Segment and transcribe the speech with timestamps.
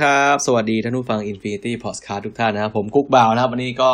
[0.00, 3.92] สวัสดีครับ สวัสดีท่านผู้ฟัง Infinity Podcast ทุกท่านนะครับ ผมกุ๊กบ่าวนะครับ วันนี้ก็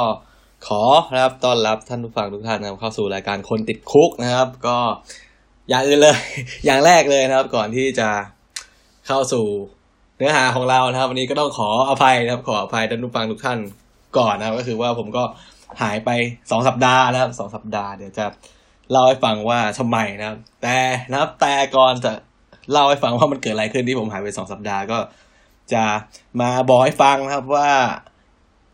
[0.66, 0.82] ขอ
[1.12, 4.76] นะครับต้อนรับท่านผู้ฟังทุกท่านนะครับเข้าสู่รายการคนติดคุกนะครับ ก็
[5.68, 6.16] อย่างอื่นเลย
[6.66, 8.08] อย่างแรกเลยนะครับ ก่อนที่จะ
[9.06, 9.44] เข้าสู่
[10.16, 13.58] เนื้อหาของเรานะครับ วันนี้ก็ต้องขออภัยนะครับ ขออภัยท่านผู้ฟังทุกท่าน
[14.18, 15.24] ก่อนนะครับ ก็คือว่าผมก็
[15.82, 16.10] หายไป
[16.50, 18.26] สองสัปดาห์นะครับสองสัปดาห์เดี๋ยวจะ
[18.90, 20.76] เล่าให้ฟังว่าทำไมนะครับ แต่
[21.10, 22.12] นะครับแต่ก่อนจะ
[22.70, 24.98] เล่าให้ฟังว่ามันเกิดอะไรขึ้นที่ผมหายไปสองสัปดาห์ก็
[25.74, 25.84] จะ
[26.40, 27.70] มาบอกให้ฟังนะครับว่า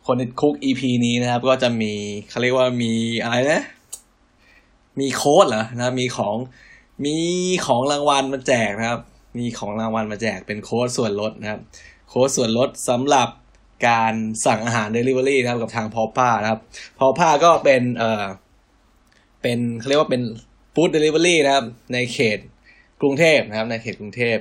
[0.07, 1.93] คนติดคุก EP นี้นะครับ ก็จะมี
[2.29, 3.63] เขาเรียกว่ามีอะไรนะ
[5.01, 6.37] มีโค้ดเหรอนะมีของ
[7.05, 7.17] มี
[7.67, 9.01] ของรางวัลมาแจกนะครับ
[9.39, 11.61] มีของรางวัลมาแจกเป็นโค้ดส่วนลดนะครับ
[12.09, 13.29] โค้ดส่วนลดสำหรับ
[13.89, 14.15] การ
[14.47, 16.61] สั่งอาหาร Delivery นะครับกับทางพอป้านะครับ
[16.99, 18.25] พอป้าก็เป็นเอ่อ
[19.43, 20.23] เป็นเขาเรียกว่าเป็น
[20.75, 22.39] food delivery นะครับ ในเขต
[23.01, 24.39] กรุงเทพนะครับ ในเขตกรุงเทพ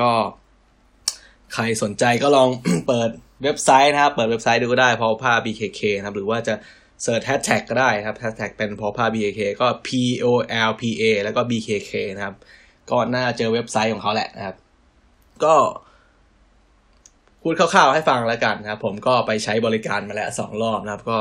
[0.00, 0.10] ก็
[1.54, 2.48] ใครสนใจก็ลอง
[2.88, 3.10] เปิด
[3.42, 6.54] เว็บไซต์นะครับ เปิดเว็บไซต์ดูก็ได้พอผ้า BKK นะครับ หรือว่าจะ
[7.02, 9.88] search แฮชแท็กก็ได้ครับแฮชแท็กเป็นพอผ้า BKK ก็ P
[10.24, 10.26] O
[10.68, 12.34] L P A แล้วก็ BKK นะครับ
[12.90, 14.56] ก็น่าเจอเว็บไซต์ของเขาแหละนะครับ
[15.44, 15.54] ก็
[17.42, 21.18] พูดคร่าวๆให้ฟังแล้วกันนะครับ ผมก็ไปใช้บริการมาแล้วสองรอบนะครับ ก็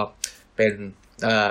[0.57, 0.73] เป็น
[1.23, 1.49] เอ่อ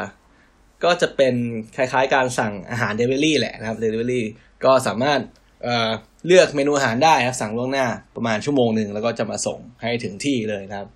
[0.84, 1.34] ก็จะเป็น
[1.76, 4.24] คล้ายๆการสั่งอาหารเดลิเวอรี่แหละนะครับเดลิเวอรี่
[4.64, 5.20] ก็สามารถ
[5.64, 5.88] เอ่อ
[6.26, 10.88] เลือกเมนูอาหารได้นะครับสั่งล่วงหน้าประมาณชั่วโมงหนึ่งแล้วก็จะมาส่งให้ถึงที่เลยนะครับ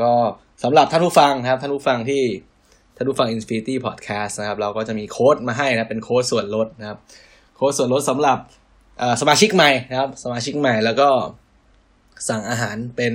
[0.00, 0.10] ก็
[0.62, 2.22] สำหรับท่านผู้ฟังนะครับท่านผู้ฟังที่
[2.96, 6.98] ท่านผู้ฟัง Infinity Podcast นะครับ เราก็จะมีโค้ดมาให้นะเป็นโค้ดส่วนลดนะครับ
[7.56, 8.38] โค้ดส่วนลดสำหรับ
[9.20, 11.08] สมาชิกใหม่นะครับ สมาชิกใหม่แล้วก็
[12.28, 13.12] สั่งอาหารเป็น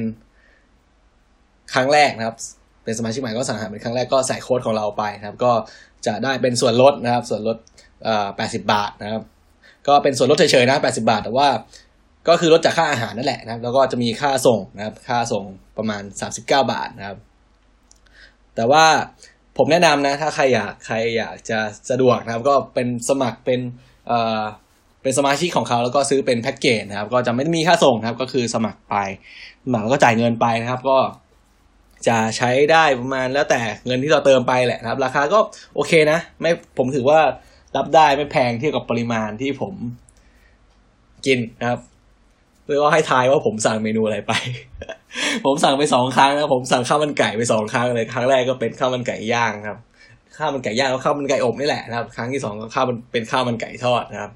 [1.73, 2.35] ครั้งแรกนะครับ
[2.83, 5.51] เป็นสมาชิกใหม่ก็สั่งอาหารเป็นครั้งแรกก็ใส่โค้ดของเราไปนะครับ ก็
[6.05, 7.57] จะได้เป็นส่วนลดนะครับ ส่วนลด
[8.03, 9.23] เอ่อ80บาทนะครับ
[9.89, 11.49] ก็เป็นส่วนลดเฉยๆนะ 80 บาท แต่ว่า
[12.27, 15.43] ก็คือลดจากค่าอาหารนั่นแหละนะครับ แล้วก็จะมีค่าส่งนะครับ ค่าส่ง
[15.77, 17.17] ประมาณ 39 บาทนะครับ
[18.55, 18.85] แต่ว่า
[19.57, 23.59] ผมแนะนำนะ ถ้าใครอยากใครอยากจะสะดวกนะครับ ก็เป็นสมัครเป็น
[24.07, 24.41] เอ่อ
[25.01, 28.95] เป็นสมาชิกของเขาแล้วก็ซื้อเป็นแพ็กเกจนะครับ ก็จะไม่มีค่าส่งนะครับ ก็คือสมัครไป
[29.65, 30.97] สมัครแล้วก็จ่ายเงินไปนะครับ ก็
[32.07, 35.39] จะใช้ได้ประมาณแล้วแต่เงินที่เราเติมไปแหละนะครับ ราคาก็
[35.75, 37.19] โอเคนะ ไม่ผมถือว่า
[37.77, 39.73] รับได้ไม่แพงเทียบกับปริมาณที่ผม
[41.25, 41.79] กินนะครับ
[42.65, 44.33] เลยว่าให้ทายว่าผมสั่งเมนูอะไรไป
[45.45, 49.77] ผมสั่งไปสองครั้งนะผมสั่งข้าวมันไก่ไปสองครั้งเลยครั้งแรกก็เป็นข้าวมันไก่ย่างครับ
[50.37, 54.31] ข้าวมันไก่ย่างแล้วข้าวมันไก่อบนี่แหละนะครับ ครั้งที่สองก็ข้าวมันเป็นข้าวมันไก่ทอดนะครับ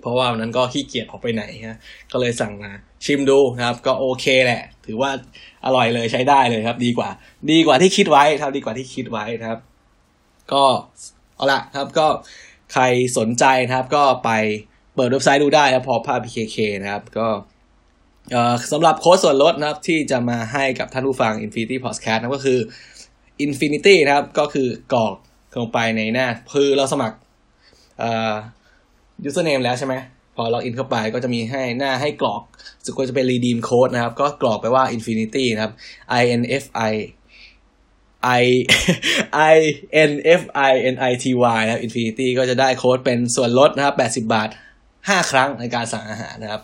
[0.00, 1.78] เพราะว่าวันนั้นก็ขี้เกียจออกไปไหนฮะ
[2.12, 2.72] ก็เลยสั่งมา
[3.04, 5.10] ชิมดูนะครับ ก็โอเคแหละ ถือว่า
[5.64, 7.10] อร่อยเลยใช้ได้เลยครับ ดีกว่า
[7.50, 9.60] ดีกว่าที่คิดไว้ครับ ดีกว่าที่คิดไว้นะครับ
[10.52, 10.64] ก็
[11.40, 12.06] เอาละครับก็
[12.72, 12.82] ใคร
[13.18, 14.30] สนใจนะครับ ก็ไป
[14.94, 17.28] เปิดเว็บไซต์ดูได้นะพอภาพ PKK นะครับ ก็
[18.72, 22.58] สำหรับโค้ดส่วนลดนะครับ ที่จะมาให้กับท่านผู้ฟัง Infinity Podcast นะก็คือ
[23.44, 25.14] Infinity นะครับ ก็คือกรอก
[25.58, 27.16] ลงไปในหน้า คือเราสมัคร
[27.98, 28.32] เอ่อ
[29.28, 29.94] username แล้วใช่ไหม
[30.34, 32.42] พอล็อกอินเข้าไปก็จะมีให้หน้าให้กรอก
[32.84, 35.72] สุดก็จะเป็น redeem code นะครับ ก็กรอกไปว่า infinity นะครับ
[36.20, 36.92] i n f i
[38.40, 38.44] i
[39.54, 39.56] i
[40.10, 44.48] n f i n i t y นะครับ infinity ก็จะได้โค้ดเป็นส่วนลดนะครับ 80 บาท
[44.88, 46.62] 5 ครั้งในการสั่งอาหารนะครับ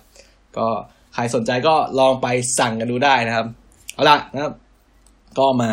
[0.56, 0.69] ก็
[1.15, 2.27] ใครสนใจก็ลองไป
[2.59, 3.47] สั่งกันดูได้นะครับ
[3.95, 4.53] เอาละนะครับ
[5.39, 5.71] ก็มา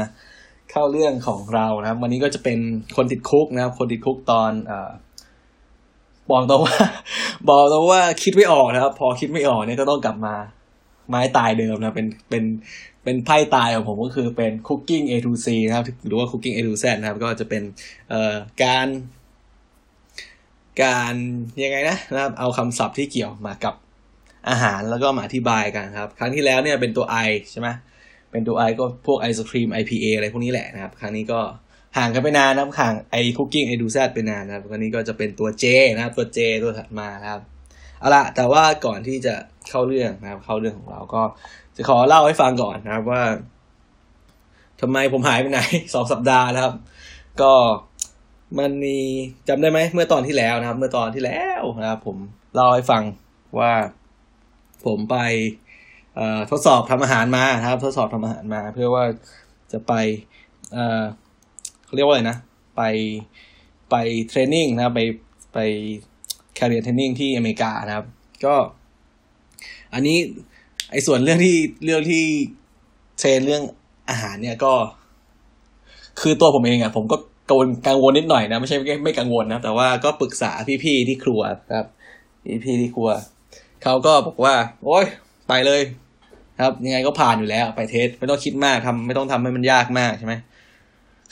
[0.72, 2.60] เข้าเรื่องของเรานะครับ วันนี้ก็จะเป็น
[2.96, 4.92] คนติดคุกนะครับ คนติดคุกตอนเอ่อ
[6.30, 6.78] บอกตรงว่า
[7.48, 10.36] บอกตรงว่าคิดไม่ออกนะครับ พอคิดไม่ออกเนี่ยก็ต้องกลับมา
[11.10, 12.44] ไม้ตายเดิมนะเป็นเป็น
[13.04, 17.64] เป็นไพ่ตายของผมก็คือเป็น cooking A to C นะครับ หรือว่า cooking A to Z นะครับ ก็จะเป็น
[18.64, 18.88] การ
[20.84, 21.14] การ
[21.64, 23.76] ยังไงนะนะครับเอาคำศัพท์ที่เกี่ยวมากับ
[24.50, 27.68] อาหารแล้วก็มาอธิบายกันครับ ครั้งที่แล้วเนี่ยเป็นตัว I ใช่ไหม
[28.32, 31.40] เป็นตัว I ก็พวกไอศครีม IPA อะไรพวกนี้แหละนะครับ ครั้งนี้ก็
[31.98, 35.66] ห่างกันไปนานนะครับห่างไอคุกกิ้งไอดูแซดไปนานนะครับครั้งนี้ก็จะเป็นตัว J
[35.96, 37.42] นะครับตัว J ตัวถัดมานะครับ
[38.00, 39.36] เอาละแต่ว่าก่อนที่จะ
[39.70, 41.22] เข้าเรื่องนะครับ เข้าเรื่องของเราก็
[41.76, 43.24] จะขอเล่าให้ฟังก่อนนะครับว่า
[44.82, 45.60] ทำไมผมหายไปไหน
[45.94, 46.74] สองสัปดาห์นะครับ
[47.42, 47.54] ก็
[48.60, 48.98] มันมี
[49.48, 52.18] จำได้ไหมเมื่อตอนที่แล้วนะครับ เมื่อตอนที่แล้วนะครับ ผม
[52.56, 53.04] เล่าให้ฟัง
[53.60, 53.74] ว่า
[54.86, 55.18] ผมไป
[56.52, 59.04] ทดสอบทำอาหารมานะครับ ทดสอบทำอาหารมา เพื่อว่า
[59.72, 59.94] จะไป
[60.74, 61.04] เอ่อ
[61.86, 62.38] เขาเรียกว่าอะไรนะ
[62.78, 62.82] ไป
[63.92, 63.96] ไป
[64.28, 65.02] เทรนนิ่งนะครับไป
[65.54, 65.60] ไป
[66.58, 68.06] career training ที่อเมริกานะครับ
[68.46, 68.56] ก็
[69.94, 70.18] อันนี้
[70.92, 71.56] ไอ้ส่วนเรื่องที่
[71.86, 72.24] เรื่องที่
[73.20, 73.64] เทรนเรื่อง
[74.10, 74.74] อาหารเนี่ยก็
[76.22, 77.18] คือตัวผมเองอะผมก็
[77.50, 80.52] กังวลกังวลนิดหน่อยนะไม่ใช่ไม่ไม่กังวลนะแต่ว่าก็ปรึกษา
[80.84, 81.42] พี่ๆที่ครัว
[81.74, 81.88] ครับ
[82.64, 83.10] พี่ๆที่ครัว
[83.84, 84.56] เขาก็บอกว่า
[84.86, 85.06] โอ๊ย
[85.50, 85.82] ไปเลย
[86.62, 90.34] ครับ ยังไงก็ผ่านอยู่แล้วไปเทสไม่ต้องคิดมากทำไม่ต้องทำให้มันยากมากใช่ไหม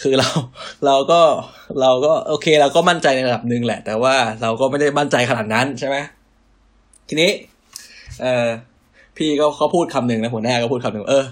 [0.02, 0.30] คือเรา
[0.86, 1.22] เราก็
[1.82, 5.98] เราก็โอเค เราก็มั่นใจในระดับหนึ่งแหละ แต่ว่าเราก็ไม่ได้มั่นใจขนาดนั้นใช่ไหม
[7.10, 7.32] ทีนี้
[8.24, 8.48] เออ
[9.18, 11.26] พี่ก็เขาพูดคำหนึ่งนะหัวหน้าก็พูดคำหนึ่งเออ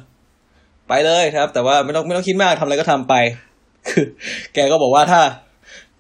[0.88, 3.14] ไปเลยครับ แต่ว่าไม่ต้องไม่ต้องคิดมากทำอะไรก็ทำไป
[3.90, 4.06] คือ
[4.54, 5.22] แกก็บอกว่าถ้า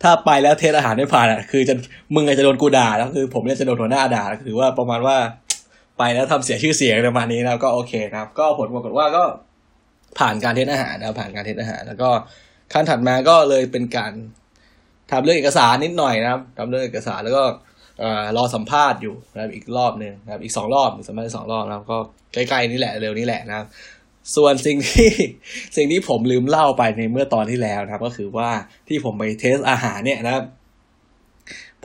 [0.04, 1.76] ถ้าไปแล้ว test อาหารไม่ผ่านอะ คือจะ
[2.16, 5.18] มึงอาจจะโดนกูด่าแล้วคือ ผมเนี่ยจะโดนหัวหน้าด่าคือว่าประมาณว่า
[5.98, 9.24] ไปแล้วทำเสียชื่อเสียงประมาณนี้นะก็โอเคนะครับ ก็ผลปรากฏว่าก็
[10.20, 12.10] ผ่านการ test อาหารนะผ่านการ test อาหาร แล้วก็
[12.74, 14.12] ขั้นถัดมาก็เลยเป็นการ
[15.12, 17.44] ทำเรื่องเอกสารนิดหน่อยนะครับทำเรื่องเอกสารแล้วก็
[18.38, 21.98] รอสัมภาษณ์อยู่นะครับอีกรอบหนึ่งนะครับอีกสองรอบสัมภาษณ์สองรอบนะครับก็
[22.34, 23.68] ใกล้ๆนี่แหละเร็วนี้แหละนะครับ
[24.36, 25.10] ส่วนสิ่งที่
[25.75, 28.50] สิ่งที่ผมลืมเล่าไปในเมื่อตอนที่แล้วนะครับ ก็คือว่า
[28.88, 30.44] ที่ผมไป test อาหารเนี่ยนะครับ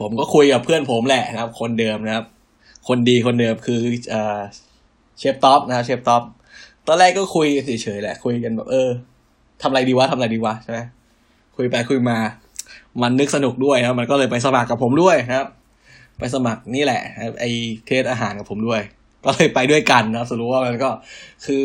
[0.00, 2.26] ผมก็คุยกับเพื่อนผมแหละนะครับ คนเดิมนะครับ
[2.88, 3.80] คนดีคนเดิมคือ
[5.18, 6.22] เชฟท็อปนะครับเชฟท็อป
[6.86, 8.90] ตอนแรกก็คุยเฉยๆแหละคุยกันแบบเออ
[9.62, 10.80] ทำอะไรดีวะทำอะไรดีวะใช่ไหม
[11.56, 12.18] คุยไปคุยมา
[13.02, 15.48] มันนึกสนุกด้วยนะมันก็เลยไปสมัครกับผมด้วยนะครับ
[16.18, 17.02] ไปสมัครนี่แหละ
[17.40, 17.44] ไอ
[17.86, 18.80] เทสอาหารกับผมด้วย
[19.24, 20.90] ก็เลยไปด้วยกันนะสรุปว่ามันก็
[21.46, 21.64] คือ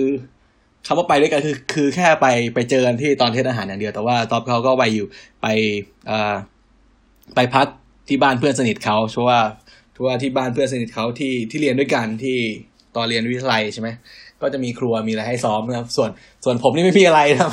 [0.88, 5.08] คำว่าไปด้วยกันคือคือแค่ไปไปเจอกันที่ตอนเทสอาหารอย่างเดียวแต่ว่าตอบเขาก็ไปอยู่
[5.42, 5.48] ไป
[6.10, 6.36] อ่า
[7.36, 7.68] ไปพัก
[8.08, 9.40] ที่บ้านเพื่อนสนิทเขาเพราะว่า
[9.94, 12.38] เพราะว่าที่บ้านเพื่อนสนิทเขาที่ที่เรียนด้วยกันที่
[12.96, 13.90] ตอนเรียนวิทยาลัยใช่ไหม
[14.42, 16.10] ก็จะมีครัวมีอะไรให้ซ้อมนะครับ ส่วน
[16.44, 17.52] ส่วนผมนี่ไม่มีอะไรนะครับ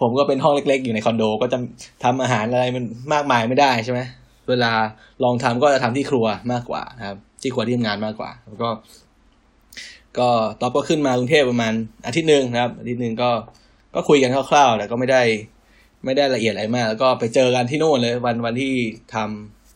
[0.00, 1.58] ผมก็เป็นห้องเล็ก ๆ อยู่ในคอนโด ก็จะ
[2.04, 4.00] ทำอาหารอะไรมันมากมายไม่ได้ใช่ไหม
[4.48, 4.72] เวลา
[5.24, 8.70] ลองทำก็จะทำที่ครัวมากกว่านะครับ ที่ครัวที่ทำงานมากกว่า แล้วก็
[10.18, 10.28] ก็
[10.60, 11.72] ตอบก็ขึ้นมากรุงเทพประมาณ
[12.06, 13.30] อาทิตย์หนึ่งนะครับ อาทิตย์หนึ่งก็
[13.94, 15.22] ก็คุยกันคร่าวๆแต่ก็ไม่ได้
[16.04, 18.72] ไม่ได้ละเอียดอะไรมาก แล้วก็ไปเจอกันที่โน่นเลย วันวันที่
[19.14, 19.16] ท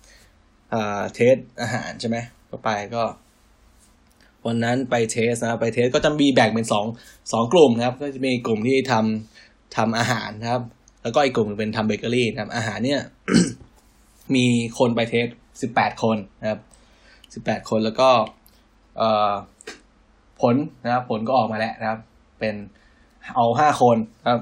[0.07, 2.17] ำอ่าเทสอาหารใช่ไหม
[2.51, 3.03] ก็ไปก็
[4.47, 6.87] วันนั้นไปเทสนะไปเทสก็จะมีแบ่งเป็นสอง
[7.33, 10.63] สองกลุ่มนะครับ ก็จะมีกลุ่มที่ทำทำอาหารนะครับ
[11.03, 13.01] แล้วก็อีกกลุ่มเป็นทำเบเกอรี่นะครับ อาหารเนี่ย
[14.35, 14.45] มี
[14.79, 15.27] คนไปเทส
[15.61, 16.61] สิบแปดคนนะครับ
[17.35, 18.09] สิบแปดคนแล้วก็
[20.41, 20.55] ผล
[20.85, 22.01] นะครับ ผลก็ออกมาแล้วนะครับ
[22.41, 22.55] เป็น
[23.37, 23.97] เอาห้าคน
[24.29, 24.41] ครับ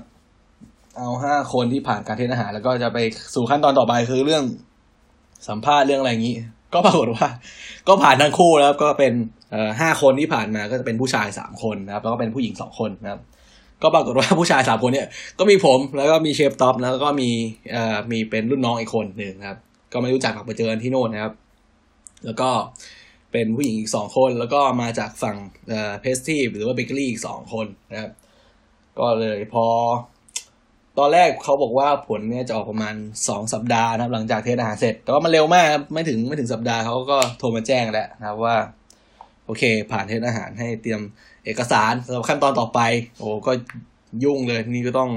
[0.98, 2.98] เอาห้าคนที่ผ่านการเทสอาหาร แล้วก็จะไป
[3.34, 4.44] สู่ขั้นตอนต่อไปคือเรื่อง
[5.48, 6.36] สัมภาษณ์เรื่องอะไรอย่างนี้
[6.74, 7.26] ก็ปรากฏว่า
[7.88, 9.12] ก็ผ่านทั้งคู่แล้วก็เป็น
[9.80, 13.20] ห้าคนที่ผ่านมาก็จะเป็นผู้ชายสามคนนะครับ แล้วก็เป็นผู้หญิงสองคนนะครับ
[13.82, 15.08] ก็ปรากฏว่าผู้ชายสามคนเนี่ย
[15.38, 17.30] ก็มีผมแล้วก็มีเชฟท็อปแล้วก็มี
[17.72, 19.58] เอ่อมีเป็นรุ่นน้องอีกคนหนึ่งครับ
[19.92, 21.34] ก็ไม่รู้จักหรอกไปเจอกันที่โน่นนะครับ
[22.24, 22.50] แล้วก็
[23.32, 25.36] เป็นผู้หญิงอีกสองคน แล้วก็มาจากฝั่ง
[25.68, 28.10] เอ่อ pastry หรือว่าเบเกอรี่อีกสองคนนะครับ
[28.98, 29.66] ก็เลยพอ
[30.98, 32.94] ตอนแรกเขาบอกว่าผลเนี่ยจะออกประมาณ
[33.28, 38.56] สองสัปดาห์นะครับ หลังจาก test อาหารเสร็จ แต่ว่ามันเร็วมากครับไม่ถึงไม่ถึงสัปดาห์เขาก็โทรมาแจ้งแล้วนะครับว่า
[39.46, 41.00] โอเค ผ่านเทสอาหารให้เตรียม
[41.44, 42.80] เอกสารสำหรับขั้นตอนต่อไป
[43.18, 43.52] โอ้ก็
[44.24, 45.10] ยุ่งเลยนี่ก็ต้อง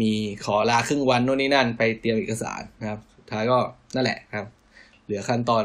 [0.00, 0.10] มี
[0.44, 3.00] ขอลาครึ่งวันโน่นนี่นั่นไปเตรียมเอกสารนะครับ
[3.34, 3.58] ท้ายก็
[3.94, 4.46] นั่นแหละครับ
[5.04, 5.64] เหลือขั้นตอน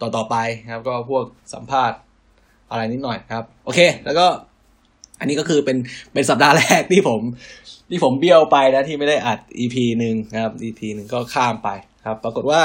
[0.00, 0.36] ต่อต่อไป
[0.70, 1.98] ครับ ก็พวกสัมภาษณ์
[2.70, 4.26] อะไรนิดหน่อยครับ โอเค แล้วก็
[5.20, 5.76] อันนี้ก็คือเป็น
[6.12, 7.20] เป็นสัปดาห์แรกที่ผม
[7.90, 11.68] ที่ผมเบี้ยวไปนะที่ไม่ได้อัด EP หนึ่งนะครับ EP หนึ่งก็ข้ามไป
[12.06, 12.60] ครับ ปรากฏว่า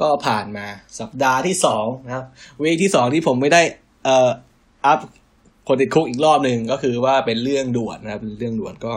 [0.00, 0.66] ก็ผ่านมา
[1.00, 2.24] สัปดาห์ที่สองนะครับ
[2.60, 3.62] วีที่สองที่ผมไม่ได้
[4.04, 4.28] เอ่อ
[4.86, 4.98] อัพ
[5.68, 8.92] คนติดคุกอีกรอบหนึ่งก็คือว่าเป็นเรื่องด่วนนะครับเรื่องด่วนก็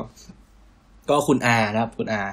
[1.10, 2.24] ก็คุณอานะครับ คุณอา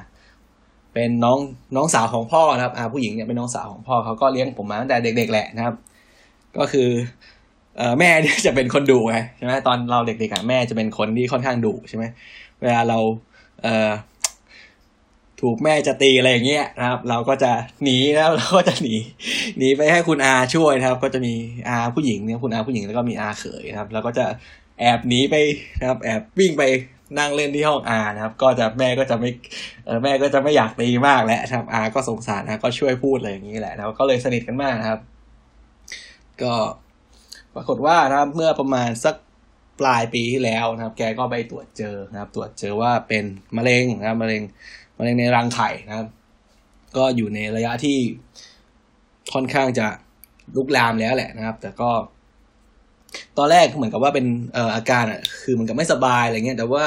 [0.98, 1.38] เป็นน้อง
[1.76, 5.74] น้องสาวของพ่อนะครับอาผู้หญิงเนี่ยเป็นน้องสาวของพ่อเขาก็เลี้ยงผมมาตั้งแต่เด็ก ๆ แหละนะครับ
[6.58, 6.88] ก็คือ
[7.76, 12.04] เออแม่เนี่ยจะเป็นคนดุไงใช่ไหมตอนเราเด็กๆอะแม่จะเป็นคนที่ค่อนข้างดุใช่ไหม
[12.60, 12.98] เวลาเรา
[13.62, 13.90] เออ
[15.40, 17.52] ถูกแม่จะตีอะไรอย่างเงี้ยนะครับ เราก็จะ
[17.82, 18.94] หนีนะครับเราก็จะหนี
[19.58, 21.34] หนีไปให้คุณอาช่วยนะครับ ก็จะมี
[21.68, 24.26] อาผู้หญิงเนี่ยคุณอาผู้หญิงแล้วก็มีอาเขยนะครับ แล้วก็จะ
[24.80, 25.34] แอบหนีไป
[25.80, 26.62] นะครับ แอบวิ่งไป
[27.18, 29.30] นั่งเล่นที่ห้องอานะครับ ก็จะแม่ก็จะไม่
[29.86, 35.00] เออแม่ก็จะไม่อยากตีมากแหล้วครับอาก็สงสารนะก็ช่วยพูดอะไรอย่างนี้แหละนะครับก็เลยสนิทกันมากนะครับ
[36.42, 36.54] ก็
[37.54, 39.14] ปรากฏว่านะครับเมื่อประมาณสัก
[39.80, 43.24] ปลายปีที่แล้วนะครับ แกก็ไปตรวจเจอนะครับ ตรวจเจอว่าเป็น
[43.56, 44.42] มะเร็งนะครับมะเร็ง
[44.98, 46.06] มะเร็งในรังไข่นะครับ
[46.96, 47.98] ก็อยู่ในระยะที่
[49.32, 49.86] ค่อนข้างจะ
[50.56, 51.90] ลุกลามแล้วแหละนะครับ แต่ก็
[53.38, 54.26] ตอนแรกเหมือนกับว่าเป็น
[54.74, 56.84] อาการอะคือเหมือนกับไม่สบายอะไรเงี้ยแต่ว่า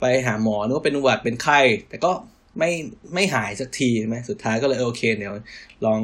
[0.00, 2.10] ไปหาหมอนึกว่าเป็นหวัดเป็นไข้แต่ก็
[2.58, 2.70] ไม่
[3.14, 5.34] ไม่หายสักทีใช่ไหมสุดท้ายก็เลยโอเคเดี๋ยว
[5.86, 6.00] ลอง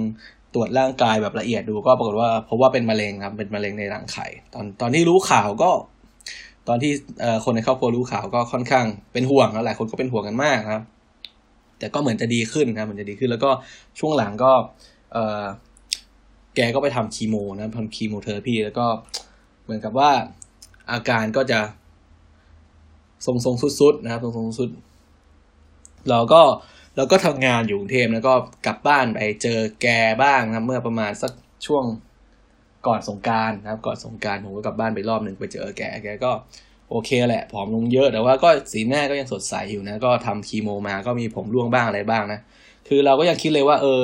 [0.54, 5.70] ตรวจร่างกายแบบละเอียดดูก็ปรากฏว่าพบว่าเป็นมะเร็งครับเป็นมะเร็งในรังไข่ตอนตอนที่รู้ข่าวก็
[6.68, 6.92] ตอนที่
[7.44, 10.82] คนในครอบครัวรู้ข่าวก็ค่อนข้างเป็นห่วงแล้วหลายคนก็เป็นห่วงกันมากครับ
[11.78, 13.50] แต่ก็เหมือนจะดีขึ้นครับเหมือนจะดีขึ้น แล้วก็
[13.98, 14.52] ช่วงหลังก็
[15.12, 15.18] เอ
[16.56, 18.86] แกก็ไปทำคีโมนะทำคีโมเทอราพีแล้วก็
[19.62, 20.10] เหมือนกับว่า
[20.92, 21.60] อาการก็จะ
[23.26, 24.70] ทรงๆสุดๆนะครับทรงๆสุด
[26.10, 26.42] เราก็
[26.96, 28.34] เราก็ทำงานอยู่กรุงเทพแล้วก็
[28.66, 29.88] กลับบ้านไปเจอแก
[30.22, 31.32] บ้างนะเมื่อประมาณสัก
[31.66, 31.84] ช่วง
[32.86, 36.32] ก่อนสงการนะครับ ก่อนสงการผมก็กลับบ้านไปรอบหนึ่งไปเจอแกแกก็
[36.90, 42.40] โอเคแหละผอมลงเยอะแต่ว่าก็สีหน้าก็ยังสดใสอยู่นะ ก็ทำคีโมมาก็มีผมร่วงบ้างอะไรบ้างนะ
[42.88, 44.02] คือเราก็ยังคิดเลยว่า เออ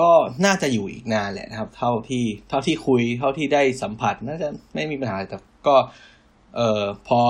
[0.00, 0.10] ก็
[0.44, 5.76] น่าจะอยู่อีกนานแหละนะครับ เท่าที่เท่าที่คุย เท่าที่ได้สัมผัสน่าจะไม่มีปัญหาแต่ก็
[6.56, 7.20] เอ่อพอ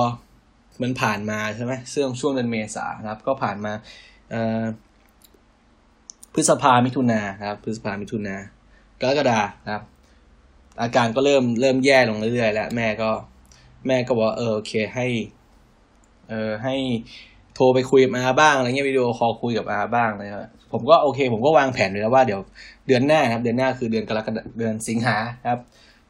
[0.82, 3.72] มันผ่านมาใช่ไหมช่วงช่วงเดือนเมษานะครับ ก็ผ่านมา
[4.30, 4.62] เอ่อ
[6.34, 8.36] พฤษภามิถุนาครับ พฤษภามิถุนา
[9.00, 9.82] กรกฎาครับ
[10.82, 13.10] อาการก็เริ่มเริ่มแย่ลงเรื่อยๆแล้วแม่ก็
[13.86, 15.06] แม่ก็บอกเออโอเคให้
[16.28, 16.76] เออให้
[17.60, 20.40] โทรไปคุยกับอาบ้างอะไรเงี้ยวิดีโอคอลคุยกับอาบ้างนะครับ
[20.72, 22.40] ผมก็โอเค ผมก็วางแผนไว้แล้วว่าเดี๋ยว
[22.86, 25.16] เดือนหน้าครับ เดือนหน้าคือเดือนกรกฎาเดือนสิงหา
[25.48, 25.60] ครับ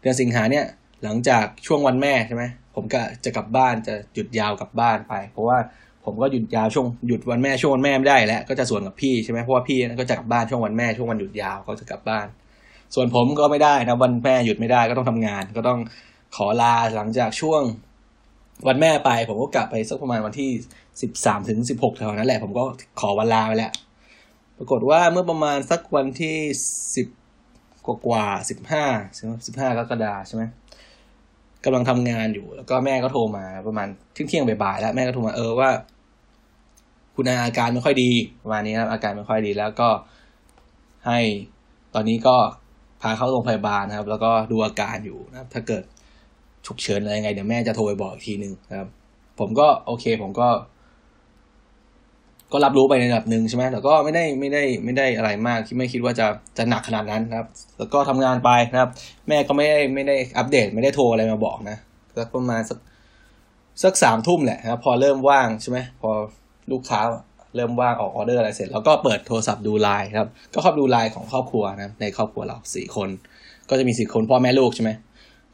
[0.00, 0.64] เดือนสิงหาเนี่ย
[1.04, 5.58] หลังจากช่วงวันแม่ใช่ไหมผมก็จะกลับบ้านจะหยุดยาวกลับบ้านไป เพราะว่า
[6.04, 12.26] ผมก็หยุดยาวช่วงหยุดวันแม่ช่วงวันแม่ไม่ได้แล้วก็จะส่วนกับพี่ใช่ไหมเพราะว่าพี่ก็จะกลับบ้านช่วงวันแม่ช่วงวันหยุดยาวก็จะกลับบ้าน
[12.94, 15.78] ส่วนผมก็ไม่ได้นะวันแม่หยุดไม่ได้ก็ต้องทำงาน ก็ต้อง
[16.36, 17.62] ขอลาหลังจากช่วง
[18.68, 20.50] วันแม่ไป ผมก็กลับไปสักประมาณวันที่
[21.02, 22.64] สิบสามถึงสิบหกแถวนั้นแหละ ผมก็
[23.00, 23.72] ขอวันลาไปแล้ว
[24.58, 26.36] ปรากฏว่าเมื่อประมาณสักวันที่
[26.96, 27.06] สิบ
[28.06, 28.84] กว่าสิบห้า
[29.46, 30.42] สิบห้ากรกฎาใช่ไหม
[31.64, 35.70] กำลังทำงานอยู่ แล้วก็แม่ก็โทรมาประมาณเที่ยงเที่ยงบ่ายๆแล้วแม่ก็โทรมาเออว่า
[37.14, 38.10] คุณอาอาการไม่ค่อยดี
[38.42, 39.88] ประมาณนี้ครับอาการไม่ค่อยดี แล้วก็
[41.06, 41.20] ให้
[41.94, 42.36] ตอนนี้ก็
[43.02, 45.82] พาเข้าโรงพยาบาลนะครับ แล้วก็ดูอาการอยู่นะครับ ถ้าเกิด
[46.66, 48.88] ฉุกเฉินอะไรยังไงเดี๋ยวแม่จะโทรไปบอกอีกทีนึงนะครับ
[49.38, 50.48] ผมก็โอเค ผมก็
[52.52, 56.26] ก็รับรู้ไปในระดับหนึ่งใช่ไหมแต่ก็ไม่ได้ไม่ได้ไม่ได้อะไรมากที่ไม่คิดว่าจะ
[56.58, 58.90] จะหนักขนาดนั้นนะครับ แล้วก็ทำงานไปนะครับ
[59.28, 61.76] แม่ก็ไม่ได้ไม่ได้อัปเดตไม่ได้โทรอะไรมาบอกนะ
[62.16, 62.78] สักประมาณสัก
[63.82, 66.10] สักสามทุ่มแหละนะครับพอเริ่มว่างใช่ไหมพอ
[66.72, 67.00] ลูกค้า
[67.56, 73.08] เริ่มว่างออกออเดอร์อะไรเสร็จ แล้วก็เปิดโทรศัพท์ดูไลน์ครับ ก็เข้าดูไลน์ของครอบครัวนะในครอบครัวเราสี่คน
[73.68, 74.90] ก็จะมีสี่คนพ่อแม่ลูกใช่ไหม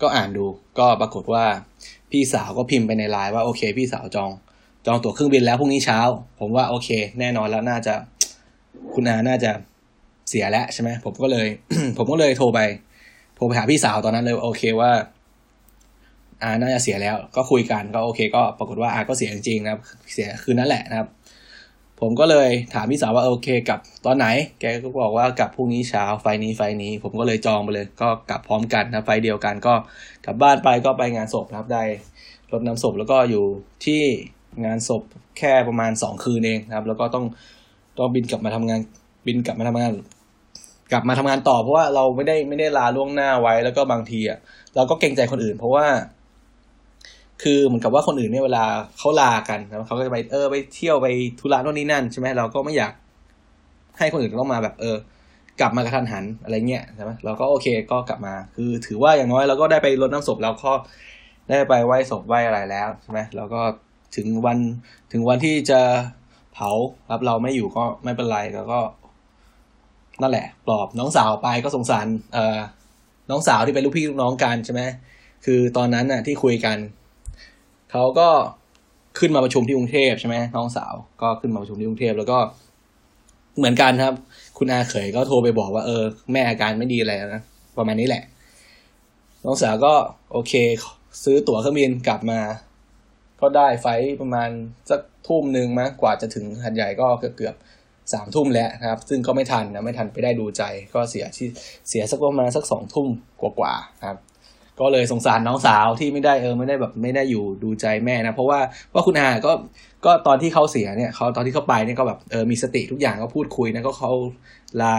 [0.02, 0.46] ก็อ่านดู
[0.78, 1.44] ก็ปรากฏว่า
[2.10, 4.30] พี่สาวก็พิมพ์ไปในไลน์ว่าโอเค พี่สาวจอง
[4.86, 5.98] จองตั๋วเครื่องบินแล้วพรุ่งนี้เช้า
[6.40, 6.88] ผมว่าโอเค
[7.20, 7.94] แน่นอนแล้วน่าจะ
[8.94, 9.50] คุณอาน่าจะ
[10.28, 11.48] เสียแล้วใช่ไหมผมก็เลย
[11.98, 12.60] ผมก็เลยโทรไป
[13.36, 14.90] โทรไปหาพี่สาวตอนนั้นเลยโอเคว่า
[16.42, 19.80] อาน่าจะเสียแล้ว ก็คุยกันก็โอเค ก็ปรากฏว่าอาก็เสียจริงๆนะครับ
[20.12, 21.08] เสียคืนนั้นแหละนะครับ
[22.00, 24.26] ผมก็เลยถามพี่สาวว่าโอเคกลับตอนไหน
[24.60, 29.74] แกก็บอกว่ากลับพรุ่งนี้เช้าไฟนี้ไฟนี้ ผมก็เลยจองไปเลย ก็กลับพร้อมกันนะไฟเดียวกันก็
[30.24, 31.82] กลับบ้านไปก็ไปงานศพนะครับได้
[32.52, 33.44] รดน้ำศพแล้วก็อยู่
[33.84, 34.02] ที่
[34.64, 35.02] งานศพ
[35.38, 37.25] แค่ประมาณสองคืนเองนะครับ แล้วก็ต้อง
[37.99, 38.80] ต้องบินกลับมาทำงาน
[39.26, 39.92] บินกลับมาทำงาน
[40.92, 44.38] กลับมาทำงานต่อ เพราะว่าเราไม่ได้ไม่ได้ลาล่วงหน้าไว้แล้วก็บางทีอะ
[44.76, 45.87] เราก็เกรงใจคนอื่น เพราะว่า
[47.42, 48.64] คือเหมือนกับว่าคนอื่นเนี่ยเวลา
[48.99, 51.06] เขาลากันนะเขาก็จะไปเออไปเที่ยวไป
[51.40, 52.92] ธุระโน่นนี่นั่นใช่ไหมเราก็ไม่อยาก
[53.99, 54.96] ให้คนอื่นต้องมาแบบ เออ
[55.61, 60.73] กลับมากระทันหันอะไรเงี้ยใช่ไหมเราก็โอเคก็กลับมา คือถือว่าอย่างน้อยเราก็ได้ไปรดน้ำศพแล้วก็
[61.49, 63.61] ได้ไปไหว้ศพไหว้อะไรแล้วใช่ไหมแล้วก็
[64.16, 64.59] ถึงวัน
[65.12, 65.80] ถึงวันที่จะ
[66.54, 66.71] เผา
[67.11, 68.80] ครับเราไม่อยู่ก็ไม่เป็นไรแล้วก็
[70.23, 72.59] นั่นแหละ ปลอบน้องสาวไปก็สงสาร เอ่อ
[73.30, 74.83] น้องสาวที่เป็นลูกพี่ลูกน้องกันใช่ไหม
[75.44, 76.78] คือตอนนั้นน่ะ ที่คุยกัน
[77.90, 78.28] เขาก็
[79.18, 82.38] ขึ้นมาประชุมที่กรุงเทพใช่ไหมน้องสาว ก็ขึ้นมาประชุมที่กรุงเทพแล้วก็
[83.59, 84.14] เหมือนกันครับ
[84.59, 86.02] คุณอาเขยก็โทรไปบอกว่าเออ
[86.33, 87.42] แม่อาการไม่ดีอะไรนะ
[87.78, 88.23] ประมาณนี้แหละ
[89.44, 89.92] น้องสาวก็
[90.33, 90.52] โอเค
[91.25, 92.40] ซื้อตั๋วเครื่องบินกลับมา
[93.40, 93.86] ก็ได้ไฟ
[94.20, 94.50] ประมาณ
[94.90, 97.54] สักทุ่มหนึ่งมั้งกว่าจะถึงหัดใหญ่ก็เกือบเกือบ
[98.12, 100.62] สามทุ่มแล้วนะครับ ซึ่งก็ไม่ทันนะ ไม่ทันไปได้ดูใจ
[100.94, 101.48] ก็เสียที่
[101.88, 103.08] เสียสักประมาณสักสองทุ่ม
[103.40, 104.18] กว่าๆครับ
[104.80, 108.58] ก็เลยสงสารน้องสาวที่ไม่ได้เออไม่ได้แบบไม่ได้อยู่ดูใจแม่นะ เพราะว่า
[108.94, 109.52] ว่าคุณอาก็
[110.04, 114.12] ก็ตอนที่เขาเสียเนี่ยเขาตอนที่เขาไปเนี่ยก็แบบเออมีสติทุกอย่างก็พูดคุยนะก็เขา
[114.82, 114.96] ลา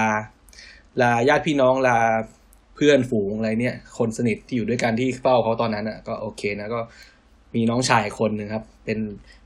[1.02, 1.98] ลาญาติพี่น้องลา
[2.76, 6.80] เพื่อนฝูงอะไรเนี่ย คนสนิทที่อยู่ด้วยกันที่เฝ้าเขาตอนนั้นอะก็โอเคนะก็
[7.56, 9.00] มีน้องชายคนหนึ่งครับ เป็น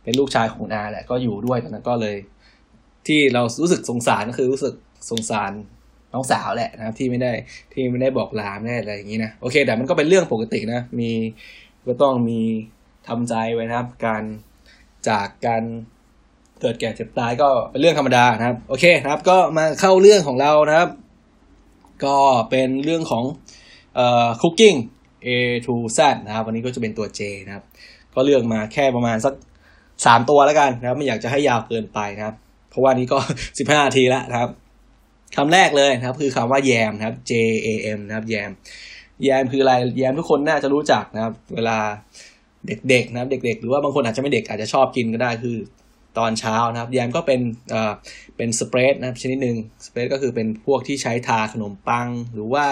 [0.03, 2.15] เป็นลูกชายของอาแหละก็อยู่ด้วยตอนนั้นก็เลย
[3.07, 4.73] ที่เรารู้สึกสงสารก็คือรู้สึก
[5.11, 5.51] สงสาร
[6.13, 7.31] น้องสาวแหละนะครับ ที่ไม่ได้
[7.73, 11.11] ที่ไม่ได้บอกลาไม่ได้อะไรอย่างนี้นะโอเค แต่มันก็เป็นเรื่องปกตินะ มี
[11.87, 12.41] ก็ต้องมี
[13.07, 14.23] ทำใจไว้นะครับ การ
[15.09, 15.63] จากการ
[16.61, 20.89] เกิดแก่เจ็บตายก็เป็นเรื่องธรรมดานะครับ โอเคนะครับ ก็มาเข้าเรื่องของเรานะครับ
[22.05, 22.17] ก็
[22.49, 23.23] เป็นเรื่องของ
[23.95, 24.77] เอ่อ cooking
[25.25, 25.29] A
[25.65, 27.63] to Z นะครับ วันนี้ก็จะเป็นตัว J นะครับ
[28.15, 29.33] ก็เลือกมาแค่ประมาณสัก
[30.05, 32.35] สามตัวแล้วกันนะครับไม่อยากจะให้ยาวเกินไปนะครับ
[32.69, 33.17] เพราะว่านี้ก็
[33.59, 34.49] สิบห้านาทีแล้วนะครับ
[35.35, 37.33] คำแรกเลยนะครับ คือคำว่าแยมนะครับ J
[37.65, 38.49] A M นะครับแยม
[39.23, 41.77] แยมคืออะไรแยมทุกคนน่าจะรู้จักนะครับ เวลา
[42.89, 45.57] เด็กๆนะครับ เด็ก ๆ หรือว่าบางคนอาจจะไม่เด็กอาจจะชอบกินก็ได้คือ
[46.19, 47.41] ตอนเช้านะครับแยมก็เป็น
[48.37, 52.65] เป็นสเปรดนะครับชนิดหนึ่งสเปรดก็คือเป็นพวกที่ใช้ทาขนมปัง หรือว่า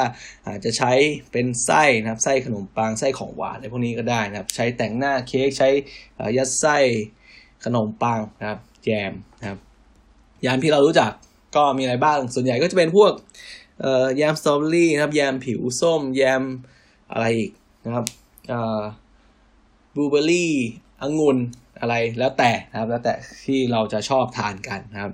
[0.48, 0.92] อาจจะใช้
[1.32, 5.70] เป็นไส้นะครับไส้ขนมปังไส้ของหวานอะไรพวกนี้ก็ได้นะครับใช้แต่งหน้าเค้กใช้
[6.38, 6.78] ยัดไส้
[7.66, 9.60] ขนมปังนะครับแยมนะครับ
[10.46, 11.12] ยามที่เรารู้จัก
[11.56, 13.12] ก็มีอะไรบ้างส่วนใหญ่ก็จะเป็นพวก
[14.16, 16.44] แยมสตรอเบอรี่นะครับแยมผิวส้มแยม
[17.12, 17.52] อะไรอีก
[17.86, 18.06] นะครับ
[19.94, 20.54] บลูเบอร์รี่
[21.02, 21.38] องุ่น
[21.82, 23.14] อะไรแล้วแต่นะครับ แล้วแต่
[23.46, 25.12] ที่เราจะชอบทานกันนะครับ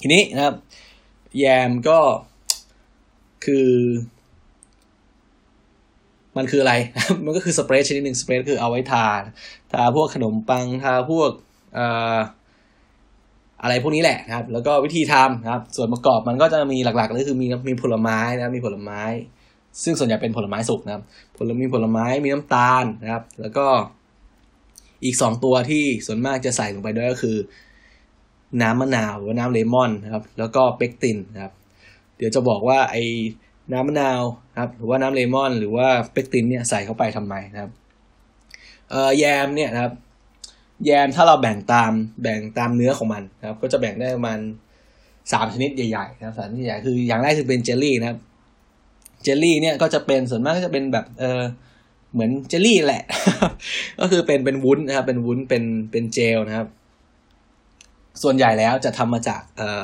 [0.00, 0.54] ทีนี้นะครับ
[1.38, 2.00] แยมก็
[3.44, 3.70] คือ
[6.36, 6.74] มันคืออะไร
[7.24, 9.08] มันก็คือสเปรย์ชนิดหนึ่งสเปรย์คือเอาไว้ทา
[9.72, 11.30] ทาพวกขนมปังทาพวก
[13.62, 19.02] อะไรพวกนี้แหละนะครับ แล้วก็วิธีทำนะครับ ส่วนประกอบมันก็จะมีหลักๆก็คือมีมีผลไม้นะมีผลไม้
[19.84, 21.02] ซึ่งส่วนใหญ่เป็นผลไม้สุกนะครับ
[21.36, 23.66] ผลมีผลไม้มีน้ำตาลนะครับ แล้วก็
[25.04, 27.36] อีกสองตัวที่ส่วนมากจะใส่ลงไปด้วยก็คือ
[28.62, 31.52] น้ำมะนาวหรือว่าน้ำเลมอนนะครับ แล้วก็เปกตินนะครับ
[32.16, 33.04] เดี๋ยวจะบอกว่าไอ้
[33.72, 34.20] น้ำมะนาว
[34.60, 37.70] ครับ หรือว่าน้ำเลมอน หรือว่าเปกตินเนี่ยใส่เข้าไปทำไมนะครับ
[38.90, 39.92] เอ่อแยมเนี่ยนะครับ
[40.84, 41.92] แยมถ้าเราแบ่งตาม
[42.22, 44.38] แบ่งตามเนื้อของมันนะครับ ก็จะแบ่งได้ประมาณ
[45.32, 48.18] สามชนิดใหญ่ๆนะครับสามชนิดใหญ่คืออย่างแรกคือเป็นเจลลี่นะครับ
[49.22, 51.42] เจลลี่เนี่ยก็จะเป็นส่วนมากก็จะเป็นแบบเออ
[52.12, 53.04] เหมือนเจลลี่แหละ
[54.00, 56.68] ก็คือเป็นเป็นวุ้นนะครับ เป็นวุ้นเป็นเป็นเจลนะครับ
[58.22, 59.82] ส่วนใหญ่แล้วจะทำมาจากเอ่อ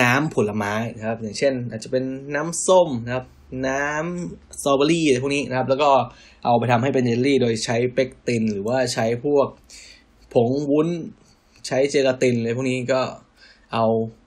[0.00, 3.26] น้ำผลไม้นะครับ อย่างเช่น อาจจะเป็นน้ำส้มนะครับ
[3.68, 5.90] น้ำสตรอเบอรี่อะไรพวกนี้นะครับ แล้วก็
[6.44, 9.48] เอาไปทำให้เป็นเจลลี่ โดยใช้เปกติน หรือว่าใช้พวก
[10.34, 10.88] ผงวุ้น
[11.66, 13.00] ใช้เจลาตินอะไรพวกนี้ก็
[13.72, 13.84] เอา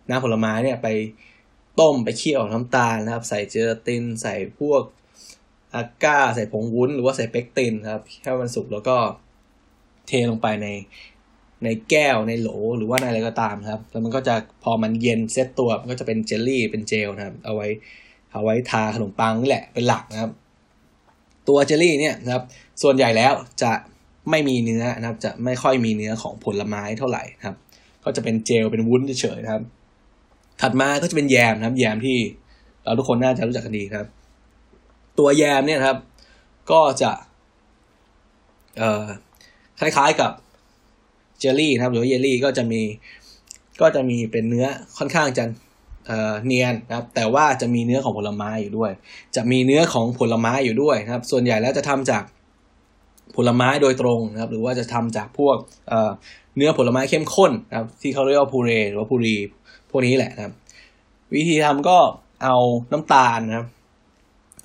[0.09, 0.87] น้ำผลไม้เนี่ยไป
[1.79, 4.83] ต้มไปเคี่ยวน้ำตาลนะครับ ใส่เจลาติน ใส่พวก
[5.73, 8.97] อาก้าใส่ผงวุ้นหรือว่าใส่เปกตินครับให้มันสุกแล้วก็
[10.07, 10.67] เทลงไปใน
[11.63, 17.67] ในแก้วในโหลหรือว่าในอะไรก็ตามครับ แล้วมันก็จะพอมันเย็นเซตตัวมันก็จะเป็นเจลลี่เป็นเจลนะครับ เอาไว้
[18.31, 20.31] เอาไว้ทาขนมปังนี่แหละเป็นหลักนะครับ
[21.47, 22.43] ตัวเจลลี่เนี่ยนะครับ
[22.81, 23.73] ส่วนใหญ่แล้วจะ
[24.29, 27.55] ไม่มีเนื้อนะครับ จะไม่ค่อยมีเนื้อของผลไม้เท่าไหร่นะครับ
[28.03, 29.63] ก็จะเป็นเจลเป็นวุ้นเฉยๆนะครับ
[30.61, 32.17] ถัดมาก็จะเป็นแยมนะครับ แยมที่
[32.83, 34.07] เราทุกคนน่าจะรู้จักกันดีครับ
[35.19, 35.97] ตัวแยมเนี่ยครับ
[36.71, 37.11] ก็จะ
[39.79, 40.31] คล้ายๆกับ
[41.39, 42.81] เจลลี่นะครับ หรือเยลลี่ก็จะมี
[43.81, 45.45] ก็จะมีเป็นเนื้อค่อนข้างจะ
[46.07, 48.91] เเนียนนะครับ แต่ว่าจะมีเนื้อของผลไม้อยู่ด้วย
[49.35, 52.23] จะมีเนื้อของผลไม้อยู่ด้วยนะครับ ส่วนใหญ่แล้วจะทำจาก
[53.35, 55.57] ผลไม้โดยตรงนะครับ หรือว่าจะทำจากพวก
[55.89, 59.35] เเนื้อผลไม้เข้มข้นนะครับ ที่เขาเรียกว่าพูเรหรือว่าพูรี
[59.89, 60.53] พวกนี้แหละนะครับ
[61.35, 61.97] วิธีทำก็
[62.43, 62.55] เอา
[62.91, 63.67] น้ำตาลนะครับ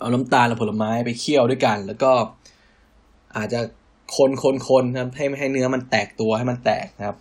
[0.03, 2.13] เอาน้ำตาลและผลไม้ไปเคี่ยวด้วยกัน แล้วก็
[3.37, 3.61] อาจจะ
[4.17, 7.17] คนคนคนะครับให้ให้เนื้อมันแตกตัวให้มันแตกนะครับ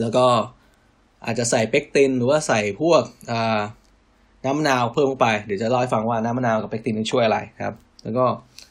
[0.00, 0.26] แล้วก็
[1.24, 3.02] อาจจะใส่เปกติน หรือว่าใส่พวก
[4.44, 8.24] น้ำมะนาวเพิ่มลงไปเดี๋ยวจะเล่าให้ฟังว่าน้ำมะนาวกับเปกตินมันช่วยอะไรครับ แล้วก็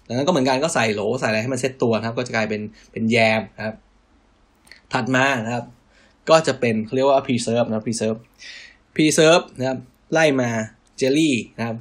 [0.07, 3.75] ดังนั้นก็เหมือนกันก็ใส่โหลใส่อะไรให้มันเซ็ตตัวนะครับ ก็จะกลายเป็นเป็นแยมนะครับ
[4.93, 5.65] ถัดมานะครับ
[6.29, 8.19] ก็จะเป็นเขาเรียกว่า preserve นะ preserve
[8.95, 9.77] preserve นะครับ
[10.13, 10.49] ไล่มา
[10.97, 11.77] เจลลี่นะครับ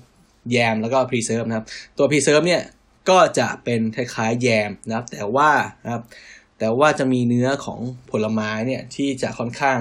[0.50, 1.66] แยมแล้วก็ preserve นะครับ
[1.98, 2.62] ตัว preserve เนี่ย
[3.10, 5.50] ก็จะเป็นคล้ายๆแยมนะครับ แต่ว่า
[5.84, 6.02] นะครับ
[6.58, 9.78] แต่ว่าจะมีเนื้อของผลไม้เนี่ยที่จะค่อนข้าง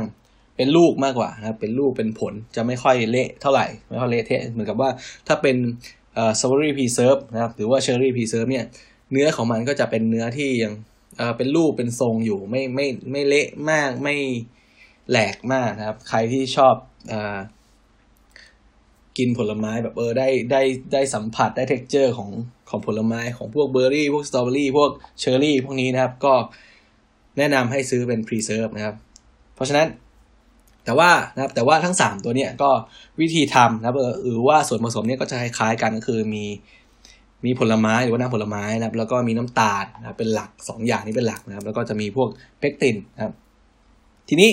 [0.56, 4.90] เป็นลูกมากกว่านะครับเป็นลูกเป็นผลจะไม่ค่อยเละเท่าไหร่ไม่ค่อยเละเทะเหมือนกับว่า
[5.28, 5.58] ถ้าเป็น
[6.14, 8.66] เอ่อ strawberry preserve นะครับหรือว่า cherry preserve เนี่ย
[9.12, 10.74] เนื้อของมันก็จะเป็นเนื้อที่ยัง
[11.18, 14.16] เอ่อเป็นรูปเป็นทรงอยู่ไม่ไม่ไม่เละมากไม่
[15.10, 16.76] แหลกมากนะครับ ใครที่ชอบ
[17.10, 17.38] เอ่อ
[19.20, 20.62] กินผลไม้แบบเออได้ได้
[20.94, 22.30] ได้สัมผัสได้ texture ของ
[22.70, 26.34] ของผลไม้ของพวกเบอร์รี่พวกสตรอเบอรี่พวกเชอร์รี่พวกนี้นะครับ ก็
[27.38, 28.96] แนะนำให้ซื้อเป็น preserve นะครับ
[29.56, 29.88] เพราะฉะนั้น
[30.86, 32.70] แต่ว่านะครับแต่ว่าทั้งสามตัวเนี้ยก็
[33.20, 36.46] วิธีทำนะครับหรือว่าส่วนผสมเนี่ยก็จะคล้ายๆกันก็คือมี
[37.46, 42.30] มีผลไม้หรือว่าน้ำผลไม้นะครับ แล้วก็มีน้ำตาลนะเป็นหลักสองอย่างนี้เป็นหลักนะครับ แล้วก็จะมีพวก
[42.60, 43.34] เพกตินนะครับ
[44.30, 44.50] ทีนี้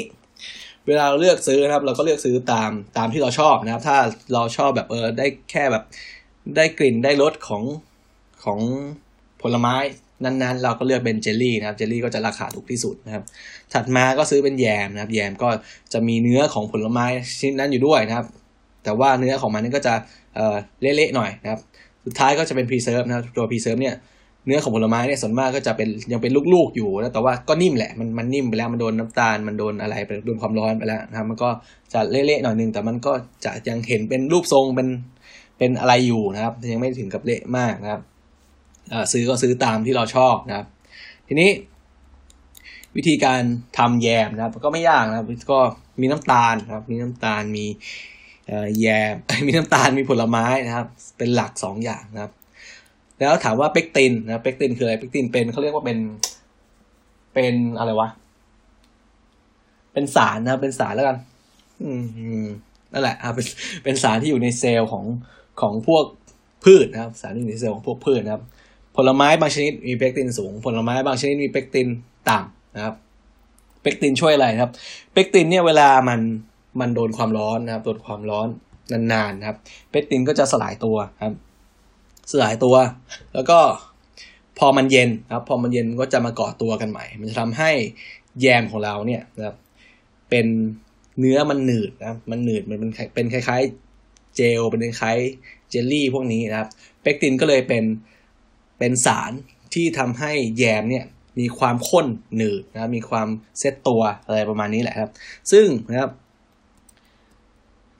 [0.86, 3.96] เวลาเราเลือกซื้อนะครับ เราก็เลือกซื้อตามตามที่เราชอบนะครับ ถ้า
[4.34, 5.84] เราชอบแบบเออได้แค่แบบ
[6.56, 7.62] ได้กลิ่นได้รสของ
[8.44, 8.58] ของ
[9.42, 9.76] ผลไม้
[10.24, 13.24] นั้นๆ เราก็เลือกเป็นเจลลี่นะครับ เจลลี่ก็จะราคาถูกที่สุดนะครับ
[13.72, 15.48] ถัดมาก็ซื้อเป็นแยมนะครับ แยมก็
[15.92, 17.06] จะมีเนื้อของผลไม้
[17.40, 18.26] ชิ้นนั้นอยู่ด้วยนะครับ
[18.84, 19.94] แต่ว่าเนื้อของมันนี่ก็จะ
[20.34, 21.60] เออเละๆหน่อยนะครับ
[22.04, 23.94] สุดท้ายก็จะเป็น preserve นะครับ ตัว preserve เนี่ย
[24.46, 31.48] เนื้อของผลไม้เนี่ยส่วนมากก็จะเป็นยังเป็นลูกๆอยู่นะแต่ว่าก็นิ่มแหละมันมันนิ่มไปแล้วมันโดนน้ำตาลมันโดนอะไรไปโดนความร้อนไปแล้วนะครับมันก็
[31.92, 33.12] จะเละๆหน่อยนึงแต่มันก็
[33.44, 34.88] จะยังเห็นเป็นรูปทรงเป็น
[35.58, 38.02] เป็นอะไรอยู่นะครับ ยังไม่ถึงกับเละมากนะครับ
[39.12, 40.66] ซื้อก็ซื้อตามที่เราชอบนะครับ
[41.28, 41.50] ทีนี้
[42.96, 43.42] วิธีการ
[43.78, 45.58] ทำแยมนะครับ ก็ไม่ยากนะครับ ก็
[46.00, 47.64] มีน้ำตาลครับ มีน้ำตาลมี
[48.80, 49.14] แยม
[49.46, 50.86] มีน้ำตาลมีผลไม้นะครับ
[51.18, 52.32] เป็นหลักสองอย่างนะครับ
[53.18, 55.98] แล้วถามว่าเปกตินนะเปกตินคืออะไรเปกตินเป็นเขาเรียกว่าเป็น
[57.34, 58.08] เป็นอะไรวะ
[59.92, 61.16] เป็นสารนะ เป็นสารแล้วกัน
[61.82, 61.90] อื
[62.44, 62.46] ม
[62.92, 63.46] นั่นแหละครับเป็น
[63.84, 65.04] เป็นสารที่อยู่ในเซลล์ของ
[65.60, 66.04] ของพวก
[66.64, 68.42] พืชนะครับ สารที่อยู่ในเซลล์ของพวกพืชนะครับ
[68.96, 71.88] ผลไม้บางชนิดมีเปกตินสูง ผลไม้บางชนิดมีเปกติน
[72.30, 72.94] ต่ำนะครับ
[73.82, 74.70] เปกตินช่วยอะไรครับ
[75.12, 76.20] เปกตินเนี่ยเวลามัน
[76.80, 78.48] มันโดนความร้อนนะครับ โดนความร้อน
[79.12, 79.56] นานๆนะครับ
[79.90, 81.34] เปกตินก็จะสลายตัวครับ
[82.30, 82.76] สลายตัว
[83.34, 83.58] แล้วก็
[84.58, 87.70] พอมันเย็นครับ พอมันเย็นก็จะมาเกาะตัวกันใหม่ มันจะทำให้
[88.40, 89.56] แยมของเราเนี่ยนะครับ
[90.30, 90.46] เป็น
[91.18, 95.18] เนื้อมันหนืดนะมันหนืดมันเป็นเป็นคล้ายๆเจลเป็นคล้าย
[95.70, 96.68] เจลลี่พวกนี้นะครับ
[97.02, 97.84] เปกตินก็เลยเป็น
[98.78, 99.32] เป็นสาร
[99.74, 101.04] ที่ทำให้แยมเนี่ย
[101.38, 105.10] มีความข้นหนืดนะมีความเซตตัวอะไรประมาณนี้แหละครับ
[105.52, 106.10] ซึ่งนะครับ